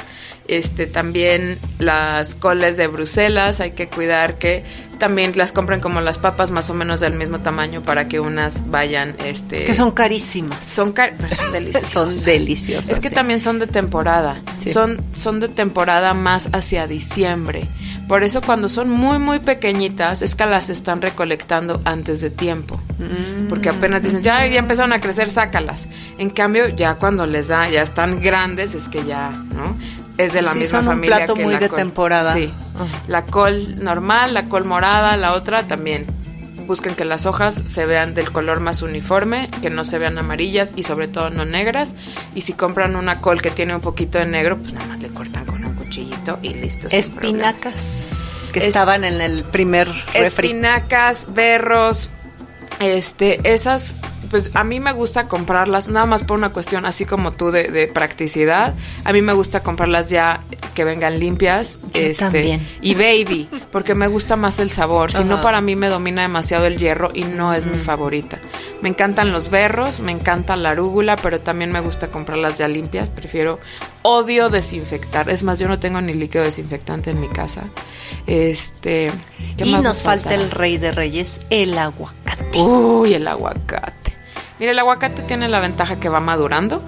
Este, 0.49 0.87
también 0.87 1.59
las 1.79 2.35
coles 2.35 2.77
de 2.77 2.87
Bruselas, 2.87 3.61
hay 3.61 3.71
que 3.73 3.89
cuidar 3.89 4.39
que 4.39 4.65
también 4.99 5.33
las 5.37 5.53
compren 5.53 5.81
como 5.81 6.01
las 6.01 6.19
papas 6.19 6.51
más 6.51 6.71
o 6.71 6.75
menos 6.75 7.01
del 7.01 7.13
mismo 7.15 7.41
tamaño 7.41 7.83
para 7.83 8.09
que 8.09 8.21
unas 8.21 8.71
vayan, 8.71 9.15
este, 9.25 9.65
Que 9.65 9.75
son 9.75 9.91
carísimas. 9.91 10.65
son, 10.65 10.93
car- 10.93 11.15
pero 11.19 11.35
son 11.35 11.53
deliciosas. 11.53 11.91
Son 11.91 12.25
deliciosas, 12.25 12.91
Es 12.91 13.01
que 13.01 13.09
sí. 13.09 13.15
también 13.15 13.41
son 13.41 13.59
de 13.59 13.67
temporada. 13.67 14.41
Sí. 14.61 14.73
Son, 14.73 14.99
son 15.13 15.41
de 15.41 15.49
temporada 15.49 16.15
más 16.15 16.49
hacia 16.53 16.87
diciembre. 16.87 17.67
Por 18.09 18.23
eso 18.23 18.43
cuando 18.43 18.69
son 18.69 18.91
muy, 18.91 19.19
muy 19.19 19.39
pequeñitas 19.39 20.21
es 20.21 20.37
que 20.37 20.45
las 20.45 20.69
están 20.69 21.01
recolectando 21.01 21.81
antes 21.85 22.21
de 22.21 22.31
tiempo. 22.31 22.79
Mm. 22.99 23.49
Porque 23.49 23.71
apenas 23.71 24.03
dicen, 24.03 24.23
ya, 24.23 24.47
ya 24.47 24.59
empezaron 24.59 24.93
a 24.93 25.01
crecer, 25.01 25.31
sácalas. 25.31 25.89
En 26.19 26.29
cambio, 26.31 26.69
ya 26.69 26.97
cuando 26.97 27.25
les 27.27 27.49
da, 27.49 27.69
ya 27.69 27.81
están 27.83 28.21
grandes, 28.21 28.75
es 28.75 28.89
que 28.89 29.05
ya, 29.05 29.31
¿no? 29.31 29.77
Es 30.19 30.33
de 30.35 30.43
la 30.43 30.51
Sí, 30.51 30.59
misma 30.59 30.79
son 30.81 30.89
un 30.89 30.95
familia 30.95 31.17
plato 31.17 31.35
que 31.35 31.43
muy 31.45 31.55
la 31.55 31.59
de 31.61 31.69
col. 31.71 31.79
temporada. 31.79 32.33
Sí. 32.33 32.53
Ajá. 32.75 32.85
La 33.09 33.23
col 33.25 33.83
normal, 33.83 34.35
la 34.35 34.45
col 34.49 34.65
morada, 34.65 35.17
la 35.17 35.33
otra 35.33 35.63
también. 35.67 36.07
Busquen 36.67 36.95
que 36.95 37.05
las 37.05 37.27
hojas 37.27 37.55
se 37.67 37.85
vean 37.85 38.15
del 38.15 38.31
color 38.33 38.61
más 38.61 38.81
uniforme, 38.83 39.51
que 39.61 39.71
no 39.71 39.85
se 39.85 39.99
vean 39.99 40.17
amarillas 40.17 40.73
y 40.77 40.83
sobre 40.85 41.09
todo 41.09 41.31
no 41.31 41.45
negras. 41.45 41.95
Y 42.35 42.43
si 42.43 42.53
compran 42.53 42.97
una 42.97 43.21
col 43.21 43.43
que 43.43 43.51
tiene 43.51 43.75
un 43.75 43.81
poquito 43.83 44.19
de 44.19 44.27
negro, 44.27 44.57
pues 44.59 44.73
nada 44.73 44.87
más 44.87 45.01
le 45.01 45.09
cortan 45.09 45.45
con 45.47 45.63
un 45.64 45.64
cuchillito 45.95 46.39
y 46.43 46.55
listo. 46.55 46.89
Espinacas, 46.91 48.09
que 48.53 48.59
Es- 48.61 48.67
estaban 48.67 49.05
en 49.05 49.21
el 49.21 49.45
primer 49.45 49.89
refri. 49.89 50.21
Espinacas, 50.49 51.27
berros, 51.33 52.11
este, 52.81 53.41
esas, 53.53 53.95
pues 54.31 54.51
a 54.55 54.65
mí 54.65 54.81
me 54.81 54.93
gusta 54.93 55.29
comprarlas 55.29 55.89
nada 55.89 56.07
más 56.07 56.25
por 56.25 56.37
una 56.37 56.49
cuestión 56.51 56.85
así 56.87 57.05
como 57.05 57.31
tú 57.33 57.51
de, 57.53 57.69
de 57.69 57.87
practicidad. 57.87 58.75
A 59.05 59.13
mí 59.13 59.23
me 59.23 59.33
gusta 59.33 59.63
comprarlas 59.63 60.11
ya 60.11 60.41
que 60.75 60.83
vengan 60.85 61.21
limpias, 61.21 61.79
Yo 61.93 62.01
este, 62.01 62.25
también. 62.25 62.67
y 62.81 62.95
baby, 62.95 63.49
porque 63.71 63.95
me 63.95 64.09
gusta 64.09 64.35
más 64.35 64.59
el 64.59 64.71
sabor. 64.71 65.13
Si 65.13 65.23
no 65.23 65.41
para 65.41 65.61
mí 65.61 65.77
me 65.77 65.89
domina 65.89 66.23
demasiado 66.23 66.67
el 66.67 66.77
hierro 66.79 67.11
y 67.15 67.23
no 67.23 67.55
es 67.55 67.67
mi 67.67 67.79
favorita. 67.79 68.41
Me 68.85 68.91
encantan 68.91 69.33
los 69.33 69.49
berros, 69.49 70.01
me 70.01 70.13
encanta 70.13 70.57
la 70.57 70.69
arúgula, 70.69 71.17
pero 71.17 71.41
también 71.41 71.73
me 71.73 71.81
gusta 71.81 72.11
comprarlas 72.11 72.59
ya 72.59 72.69
limpias. 72.69 73.09
Prefiero 73.09 73.59
odio 74.03 74.51
desinfectar. 74.51 75.31
Es 75.31 75.43
más, 75.43 75.59
yo 75.59 75.69
no 75.69 75.79
tengo 75.79 76.03
ni 76.03 76.13
líquido 76.13 76.45
desinfectante 76.45 77.11
en 77.11 77.19
mi 77.19 77.29
casa. 77.29 77.63
Este, 78.27 79.11
¿qué 79.57 79.65
Y 79.65 79.73
más 79.73 79.83
nos 79.83 80.03
falta 80.03 80.25
faltará? 80.29 80.43
el 80.45 80.51
rey 80.51 80.77
de 80.77 80.93
reyes, 80.93 81.41
el 81.49 81.79
aguacate. 81.79 82.61
Uy, 82.61 83.15
el 83.15 83.27
aguacate. 83.27 84.15
Mira, 84.59 84.73
el 84.73 84.79
aguacate 84.79 85.23
tiene 85.23 85.49
la 85.49 85.61
ventaja 85.61 85.99
que 85.99 86.11
va 86.11 86.21
madurando, 86.21 86.83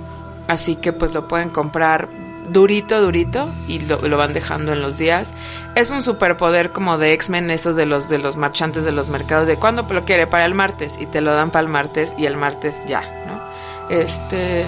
así 0.49 0.77
que 0.77 0.93
pues 0.93 1.15
lo 1.15 1.27
pueden 1.29 1.49
comprar 1.49 2.11
durito, 2.49 3.01
durito 3.01 3.49
y 3.69 3.81
lo, 3.81 4.01
lo 4.03 4.17
van 4.17 4.33
dejando 4.33 4.73
en 4.73 4.81
los 4.81 4.99
días. 4.99 5.35
Es 5.75 5.91
un 5.91 6.03
superpoder 6.03 6.71
como 6.71 6.99
de 6.99 7.13
X-Men, 7.13 7.51
esos 7.51 7.77
de 7.77 7.87
los 7.87 8.09
de 8.09 8.19
los 8.19 8.37
marchantes 8.37 8.85
de 8.85 8.93
los 8.93 9.09
mercados, 9.09 9.47
de 9.47 9.57
cuándo 9.57 9.87
lo 9.89 10.05
quiere 10.05 10.27
para 10.27 10.45
el 10.45 10.55
martes 10.55 10.97
y 10.99 11.07
te 11.07 11.21
lo 11.21 11.35
dan 11.35 11.51
para 11.51 11.67
el 11.67 11.73
martes 11.73 12.15
y 12.17 12.27
el 12.27 12.37
martes 12.37 12.83
ya, 12.87 13.03
¿no? 13.27 13.41
Este, 13.89 14.67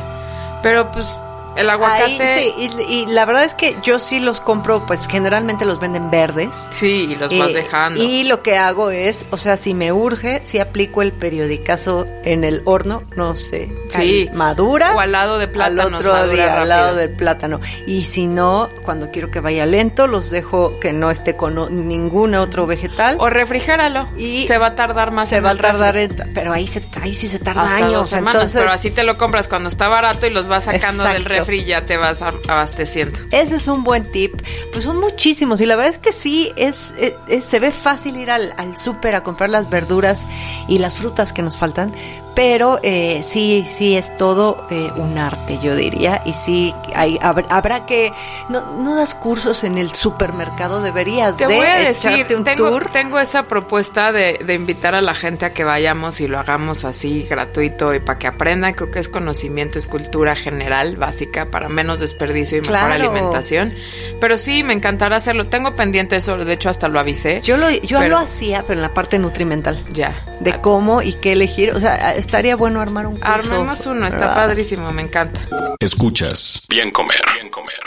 pero 0.62 0.90
pues 0.90 1.20
El 1.58 1.70
aguacate. 1.70 2.22
Ahí, 2.22 2.52
sí, 2.58 2.70
y, 2.88 2.92
y 3.02 3.06
la 3.06 3.24
verdad 3.24 3.44
es 3.44 3.54
que 3.54 3.76
yo 3.82 3.98
sí 3.98 4.20
los 4.20 4.40
compro, 4.40 4.86
pues 4.86 5.06
generalmente 5.08 5.64
los 5.64 5.80
venden 5.80 6.10
verdes. 6.10 6.68
Sí, 6.70 7.08
y 7.10 7.16
los 7.16 7.36
vas 7.36 7.50
Eh, 7.50 7.54
dejando. 7.54 8.02
Y 8.02 8.24
lo 8.24 8.42
que 8.42 8.56
hago 8.56 8.90
es, 8.90 9.26
o 9.30 9.36
sea, 9.36 9.56
si 9.56 9.74
me 9.74 9.92
urge, 9.92 10.40
si 10.44 10.58
aplico 10.58 11.02
el 11.02 11.12
periodicazo 11.12 12.06
en 12.24 12.44
el 12.44 12.62
horno, 12.64 13.02
no 13.16 13.34
sé, 13.34 13.68
Sí. 13.90 14.28
madura. 14.32 14.94
O 14.94 15.00
al 15.00 15.12
lado 15.12 15.38
de 15.38 15.48
plátanos, 15.48 15.86
Al 15.86 15.94
otro 15.94 16.28
día, 16.28 16.60
al 16.62 16.68
lado 16.68 16.94
del 16.96 17.10
plátano. 17.10 17.60
Y 17.86 18.04
si 18.04 18.26
no, 18.26 18.68
cuando 18.84 19.10
quiero 19.10 19.30
que 19.30 19.40
vaya 19.40 19.66
lento, 19.66 20.06
los 20.06 20.30
dejo 20.30 20.78
que 20.80 20.92
no 20.92 21.10
esté 21.10 21.36
con 21.36 21.88
ningún 21.88 22.34
otro 22.34 22.66
vegetal. 22.66 23.16
O 23.18 23.30
refrigéralo. 23.30 24.08
Y 24.16 24.46
se 24.46 24.58
va 24.58 24.68
a 24.68 24.74
tardar 24.74 25.10
más. 25.10 25.28
se 25.28 25.36
en 25.38 25.44
va 25.44 25.48
a 25.48 25.52
el 25.52 25.58
refri. 25.58 25.72
tardar, 25.72 25.96
en- 25.96 26.32
pero 26.34 26.52
ahí, 26.52 26.66
se, 26.66 26.82
ahí 27.02 27.14
sí 27.14 27.28
se 27.28 27.38
tarda 27.38 27.62
hasta 27.62 27.76
años. 27.76 27.92
dos 27.92 28.10
semanas, 28.10 28.34
entonces, 28.36 28.60
pero 28.60 28.72
así 28.72 28.90
te 28.94 29.02
lo 29.04 29.16
compras 29.18 29.48
cuando 29.48 29.68
está 29.68 29.88
barato 29.88 30.26
y 30.26 30.30
los 30.30 30.48
vas 30.48 30.64
sacando 30.64 31.02
del 31.04 31.22
Exacto. 31.22 31.28
Ya 31.56 31.84
te 31.84 31.96
vas 31.96 32.22
abasteciendo. 32.22 33.18
Ese 33.30 33.56
es 33.56 33.68
un 33.68 33.84
buen 33.84 34.10
tip. 34.10 34.40
Pues 34.72 34.84
son 34.84 35.00
muchísimos 35.00 35.60
y 35.60 35.66
la 35.66 35.76
verdad 35.76 35.90
es 35.90 35.98
que 35.98 36.12
sí, 36.12 36.52
es, 36.56 36.94
es- 36.98 37.14
es- 37.28 37.44
se 37.44 37.58
ve 37.60 37.70
fácil 37.70 38.16
ir 38.16 38.30
al, 38.30 38.54
al 38.56 38.76
súper 38.76 39.14
a 39.14 39.22
comprar 39.24 39.50
las 39.50 39.70
verduras 39.70 40.26
y 40.68 40.78
las 40.78 40.96
frutas 40.96 41.32
que 41.32 41.42
nos 41.42 41.56
faltan, 41.56 41.92
pero 42.34 42.78
eh, 42.82 43.20
sí, 43.22 43.64
sí 43.68 43.96
es 43.96 44.16
todo 44.16 44.66
eh, 44.70 44.90
un 44.96 45.18
arte, 45.18 45.58
yo 45.62 45.74
diría. 45.74 46.22
Y 46.24 46.34
sí, 46.34 46.72
hay, 46.98 47.18
habrá, 47.22 47.46
habrá 47.50 47.86
que... 47.86 48.12
No, 48.48 48.60
no 48.76 48.94
das 48.96 49.14
cursos 49.14 49.64
en 49.64 49.78
el 49.78 49.92
supermercado, 49.92 50.82
deberías 50.82 51.36
Te 51.36 51.46
de 51.46 51.54
voy 51.54 51.66
a 51.66 51.76
decir, 51.76 52.26
un 52.36 52.44
tengo, 52.44 52.68
tour. 52.68 52.90
tengo 52.90 53.18
esa 53.18 53.44
propuesta 53.44 54.12
de, 54.12 54.40
de 54.44 54.54
invitar 54.54 54.94
a 54.94 55.00
la 55.00 55.14
gente 55.14 55.44
a 55.46 55.52
que 55.52 55.64
vayamos 55.64 56.20
y 56.20 56.28
lo 56.28 56.38
hagamos 56.38 56.84
así 56.84 57.22
gratuito 57.28 57.94
y 57.94 58.00
para 58.00 58.18
que 58.18 58.26
aprendan. 58.26 58.74
Creo 58.74 58.90
que 58.90 58.98
es 58.98 59.08
conocimiento, 59.08 59.78
es 59.78 59.86
cultura 59.88 60.34
general, 60.36 60.96
básica, 60.96 61.50
para 61.50 61.68
menos 61.68 62.00
desperdicio 62.00 62.58
y 62.58 62.60
mejor 62.62 62.76
alimentación. 62.92 63.74
Pero 64.20 64.36
sí, 64.38 64.62
me 64.62 64.72
encantará 64.74 65.16
hacerlo. 65.16 65.46
Tengo 65.46 65.70
pendiente 65.72 66.16
eso, 66.16 66.36
de 66.36 66.52
hecho 66.52 66.68
hasta 66.70 66.88
lo 66.88 66.98
avisé. 67.00 67.40
Yo 67.42 67.56
lo, 67.56 67.70
yo 67.70 67.98
Pero- 68.00 68.08
lo 68.10 68.18
hacía, 68.18 68.62
pero 68.66 68.74
en 68.74 68.82
la 68.82 68.94
parte 68.94 69.18
nutrimental. 69.18 69.82
Ya. 69.92 70.14
De 70.40 70.60
cómo 70.60 71.02
y 71.02 71.14
qué 71.14 71.32
elegir. 71.32 71.72
O 71.74 71.80
sea, 71.80 72.14
estaría 72.14 72.56
bueno 72.56 72.80
armar 72.80 73.06
un 73.06 73.14
curso. 73.16 73.26
Armemos 73.32 73.86
uno, 73.86 74.06
está 74.06 74.18
¿verdad? 74.28 74.34
padrísimo, 74.36 74.90
me 74.92 75.02
encanta. 75.02 75.40
Escuchas 75.80 76.64
Bien 76.68 76.87
Comer. 76.90 77.20
Bien 77.34 77.50
Comer. 77.50 77.78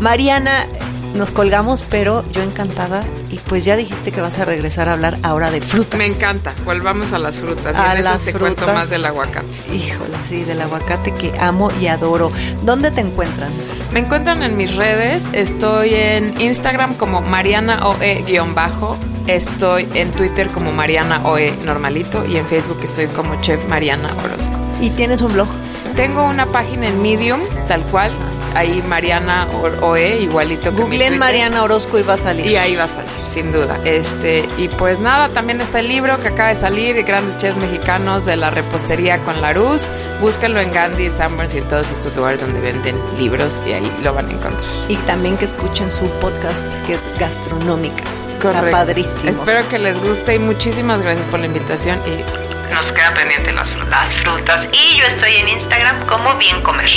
Mariana, 0.00 0.66
nos 1.14 1.30
colgamos, 1.30 1.82
pero 1.82 2.24
yo 2.32 2.42
encantada. 2.42 3.02
Y 3.30 3.36
pues 3.38 3.64
ya 3.64 3.76
dijiste 3.76 4.12
que 4.12 4.20
vas 4.20 4.38
a 4.38 4.44
regresar 4.44 4.88
a 4.88 4.94
hablar 4.94 5.18
ahora 5.22 5.50
de 5.50 5.60
frutas. 5.60 5.98
Me 5.98 6.06
encanta. 6.06 6.54
Volvamos 6.64 7.12
a 7.12 7.18
las 7.18 7.38
frutas. 7.38 7.78
A 7.78 7.88
y 7.88 7.90
en 7.92 7.98
eso 7.98 8.10
las 8.10 8.24
te 8.24 8.32
cuento 8.32 8.56
frutas. 8.62 8.74
más 8.74 8.90
del 8.90 9.04
aguacate. 9.04 9.46
Híjole, 9.72 10.16
sí, 10.28 10.44
del 10.44 10.60
aguacate 10.60 11.14
que 11.14 11.32
amo 11.38 11.70
y 11.80 11.86
adoro. 11.86 12.32
¿Dónde 12.62 12.90
te 12.90 13.00
encuentran? 13.00 13.52
Me 13.92 14.00
encuentran 14.00 14.42
en 14.42 14.56
mis 14.56 14.74
redes. 14.76 15.24
Estoy 15.32 15.94
en 15.94 16.40
Instagram 16.40 16.94
como 16.94 17.20
Mariana 17.20 17.86
OE-bajo. 17.86 18.96
Estoy 19.28 19.88
en 19.94 20.10
Twitter 20.10 20.48
como 20.48 20.72
Mariana 20.72 21.20
OE 21.24 21.52
normalito. 21.64 22.24
Y 22.26 22.36
en 22.38 22.46
Facebook 22.46 22.78
estoy 22.82 23.06
como 23.08 23.40
Chef 23.40 23.66
Mariana 23.68 24.14
Orozco. 24.24 24.56
¿Y 24.80 24.90
tienes 24.90 25.22
un 25.22 25.32
blog? 25.34 25.48
Tengo 25.94 26.24
una 26.24 26.46
página 26.46 26.88
en 26.88 27.02
Medium, 27.02 27.40
tal 27.68 27.82
cual. 27.84 28.12
Ahí 28.54 28.82
Mariana 28.86 29.46
OE, 29.80 30.20
igualito 30.20 30.74
que 30.74 30.82
Googleen. 30.82 31.18
Mariana 31.18 31.62
Orozco 31.62 31.98
y 31.98 32.02
va 32.02 32.14
a 32.14 32.18
salir. 32.18 32.44
Y 32.46 32.56
ahí 32.56 32.76
va 32.76 32.84
a 32.84 32.88
salir, 32.88 33.10
sin 33.12 33.50
duda. 33.50 33.80
Este, 33.84 34.46
y 34.58 34.68
pues 34.68 35.00
nada, 35.00 35.30
también 35.30 35.62
está 35.62 35.80
el 35.80 35.88
libro 35.88 36.20
que 36.20 36.28
acaba 36.28 36.50
de 36.50 36.54
salir, 36.56 37.02
Grandes 37.02 37.38
Chefs 37.38 37.56
Mexicanos 37.56 38.26
de 38.26 38.36
la 38.36 38.50
Repostería 38.50 39.20
con 39.22 39.40
Laruz. 39.40 39.88
Búsquenlo 40.20 40.60
en 40.60 40.70
Gandhi, 40.70 41.08
Sanborns 41.10 41.54
y 41.54 41.58
en 41.58 41.68
todos 41.68 41.90
estos 41.90 42.14
lugares 42.14 42.42
donde 42.42 42.60
venden 42.60 42.96
libros 43.18 43.62
y 43.66 43.72
ahí 43.72 43.92
lo 44.02 44.12
van 44.12 44.28
a 44.28 44.32
encontrar. 44.32 44.70
Y 44.88 44.96
también 44.96 45.38
que 45.38 45.46
escuchen 45.46 45.90
su 45.90 46.04
podcast 46.20 46.66
que 46.86 46.94
es 46.94 47.10
Gastronómicas. 47.18 48.24
Está 48.34 48.70
padrísimo. 48.70 49.30
Espero 49.30 49.66
que 49.68 49.78
les 49.78 49.98
guste 49.98 50.34
y 50.34 50.38
muchísimas 50.38 51.00
gracias 51.00 51.26
por 51.26 51.40
la 51.40 51.46
invitación 51.46 51.98
y 52.06 52.41
Nos 52.72 52.90
queda 52.92 53.14
pendiente 53.14 53.52
las, 53.52 53.70
fru- 53.70 53.88
las 53.88 54.08
frutas. 54.22 54.66
Y 54.72 54.98
yo 54.98 55.06
estoy 55.06 55.36
en 55.36 55.48
Instagram 55.48 56.06
como 56.06 56.36
Bien 56.38 56.60
Comer. 56.62 56.90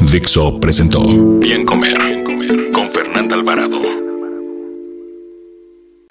Dixo 0.00 0.58
presentó 0.58 1.00
Bien 1.02 1.64
Comer. 1.64 1.98
Bien 1.98 2.24
Comer. 2.24 2.72
Con 2.72 2.90
Fernanda 2.90 3.36
Alvarado. 3.36 3.80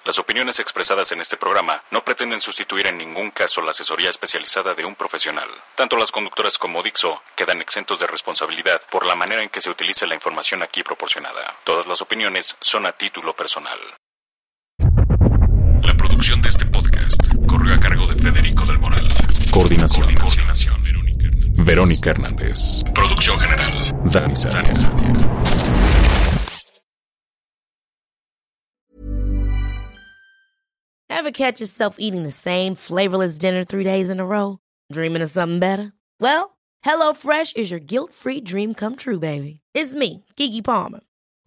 Las 0.04 0.18
opiniones 0.18 0.58
expresadas 0.58 1.12
en 1.12 1.20
este 1.20 1.36
programa 1.36 1.82
no 1.90 2.02
pretenden 2.04 2.40
sustituir 2.40 2.86
en 2.86 2.98
ningún 2.98 3.30
caso 3.30 3.60
la 3.62 3.70
asesoría 3.70 4.10
especializada 4.10 4.74
de 4.74 4.84
un 4.84 4.96
profesional. 4.96 5.48
Tanto 5.76 5.96
las 5.96 6.10
conductoras 6.10 6.58
como 6.58 6.82
Dixo 6.82 7.22
quedan 7.36 7.60
exentos 7.60 7.98
de 7.98 8.06
responsabilidad 8.06 8.80
por 8.90 9.06
la 9.06 9.14
manera 9.14 9.42
en 9.42 9.50
que 9.50 9.60
se 9.60 9.70
utiliza 9.70 10.06
la 10.06 10.14
información 10.14 10.62
aquí 10.62 10.82
proporcionada. 10.82 11.54
Todas 11.64 11.86
las 11.86 12.00
opiniones 12.02 12.56
son 12.60 12.86
a 12.86 12.92
título 12.92 13.34
personal. 13.36 13.78
La 16.20 16.22
producción 16.22 16.42
de 16.42 16.48
este 16.50 16.66
podcast 16.66 17.46
corrió 17.48 17.74
a 17.74 17.78
cargo 17.78 18.06
de 18.06 18.14
Federico 18.14 18.66
del 18.66 18.78
Moral. 18.78 19.08
Coordinación. 19.50 20.14
Coordinación. 20.16 20.76
Verónica 21.64 22.10
Hernández. 22.10 22.84
Producción 22.94 23.38
general. 23.38 23.98
Dani 24.04 24.36
Sadia. 24.36 24.70
Ever 31.08 31.30
catch 31.30 31.58
yourself 31.58 31.96
eating 31.98 32.22
the 32.22 32.30
same 32.30 32.74
flavorless 32.74 33.38
dinner 33.38 33.64
three 33.64 33.84
days 33.84 34.10
in 34.10 34.20
a 34.20 34.26
row? 34.26 34.58
Dreaming 34.92 35.22
of 35.22 35.30
something 35.30 35.58
better? 35.58 35.94
Well, 36.20 36.58
HelloFresh 36.84 37.56
is 37.56 37.70
your 37.70 37.80
guilt 37.80 38.12
free 38.12 38.42
dream 38.42 38.74
come 38.74 38.96
true, 38.96 39.18
baby. 39.18 39.62
It's 39.72 39.94
me, 39.94 40.26
Kiki 40.36 40.60
Palmer. 40.60 41.00